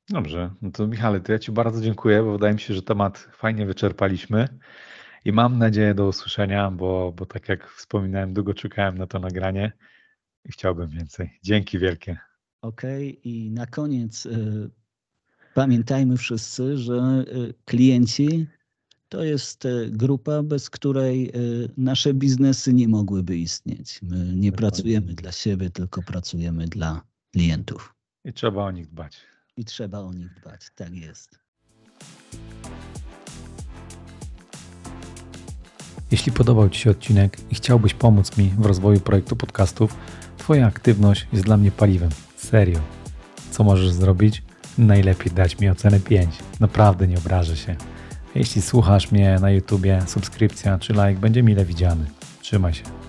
Dobrze, 0.09 0.49
no 0.61 0.71
to 0.71 0.87
Michale, 0.87 1.19
to 1.19 1.31
ja 1.31 1.39
Ci 1.39 1.51
bardzo 1.51 1.81
dziękuję, 1.81 2.23
bo 2.23 2.31
wydaje 2.31 2.53
mi 2.53 2.59
się, 2.59 2.73
że 2.73 2.81
temat 2.81 3.27
fajnie 3.37 3.65
wyczerpaliśmy 3.65 4.47
i 5.25 5.31
mam 5.31 5.57
nadzieję 5.57 5.93
do 5.93 6.07
usłyszenia, 6.07 6.71
bo, 6.71 7.13
bo 7.15 7.25
tak 7.25 7.49
jak 7.49 7.69
wspominałem, 7.69 8.33
długo 8.33 8.53
czekałem 8.53 8.97
na 8.97 9.07
to 9.07 9.19
nagranie 9.19 9.71
i 10.45 10.51
chciałbym 10.51 10.89
więcej. 10.89 11.39
Dzięki 11.43 11.79
wielkie. 11.79 12.17
Okej, 12.61 13.09
okay. 13.09 13.21
i 13.23 13.51
na 13.51 13.65
koniec 13.65 14.25
y, 14.25 14.69
pamiętajmy 15.53 16.17
wszyscy, 16.17 16.77
że 16.77 17.25
y, 17.27 17.53
klienci 17.65 18.47
to 19.11 19.23
jest 19.23 19.65
e, 19.65 19.89
grupa, 19.89 20.43
bez 20.43 20.69
której 20.69 21.29
e, 21.29 21.31
nasze 21.77 22.13
biznesy 22.13 22.73
nie 22.73 22.87
mogłyby 22.87 23.37
istnieć. 23.37 23.99
My 24.01 24.35
nie 24.35 24.51
pracujemy 24.51 25.13
dla 25.13 25.31
siebie, 25.31 25.69
tylko 25.69 26.01
pracujemy 26.03 26.67
dla 26.67 27.01
klientów. 27.31 27.95
I 28.25 28.33
trzeba 28.33 28.63
o 28.63 28.71
nich 28.71 28.87
dbać. 28.87 29.17
I 29.57 29.65
trzeba 29.65 29.99
o 29.99 30.13
nich 30.13 30.33
dbać, 30.33 30.61
tak 30.75 30.93
jest. 30.93 31.39
Jeśli 36.11 36.31
podobał 36.31 36.69
Ci 36.69 36.81
się 36.81 36.91
odcinek 36.91 37.37
i 37.51 37.55
chciałbyś 37.55 37.93
pomóc 37.93 38.37
mi 38.37 38.49
w 38.57 38.65
rozwoju 38.65 38.99
projektu 38.99 39.35
podcastów, 39.35 39.95
Twoja 40.37 40.67
aktywność 40.67 41.27
jest 41.33 41.45
dla 41.45 41.57
mnie 41.57 41.71
paliwem. 41.71 42.09
Serio. 42.35 42.79
Co 43.51 43.63
możesz 43.63 43.91
zrobić? 43.91 44.43
Najlepiej 44.77 45.31
dać 45.31 45.59
mi 45.59 45.69
ocenę 45.69 45.99
5. 45.99 46.35
Naprawdę 46.59 47.07
nie 47.07 47.17
obrażę 47.17 47.57
się. 47.57 47.75
Jeśli 48.35 48.61
słuchasz 48.61 49.11
mnie 49.11 49.37
na 49.41 49.51
YouTubie, 49.51 50.01
subskrypcja 50.07 50.79
czy 50.79 50.93
like 50.93 51.19
będzie 51.19 51.43
mile 51.43 51.65
widziany. 51.65 52.05
Trzymaj 52.41 52.73
się. 52.73 53.00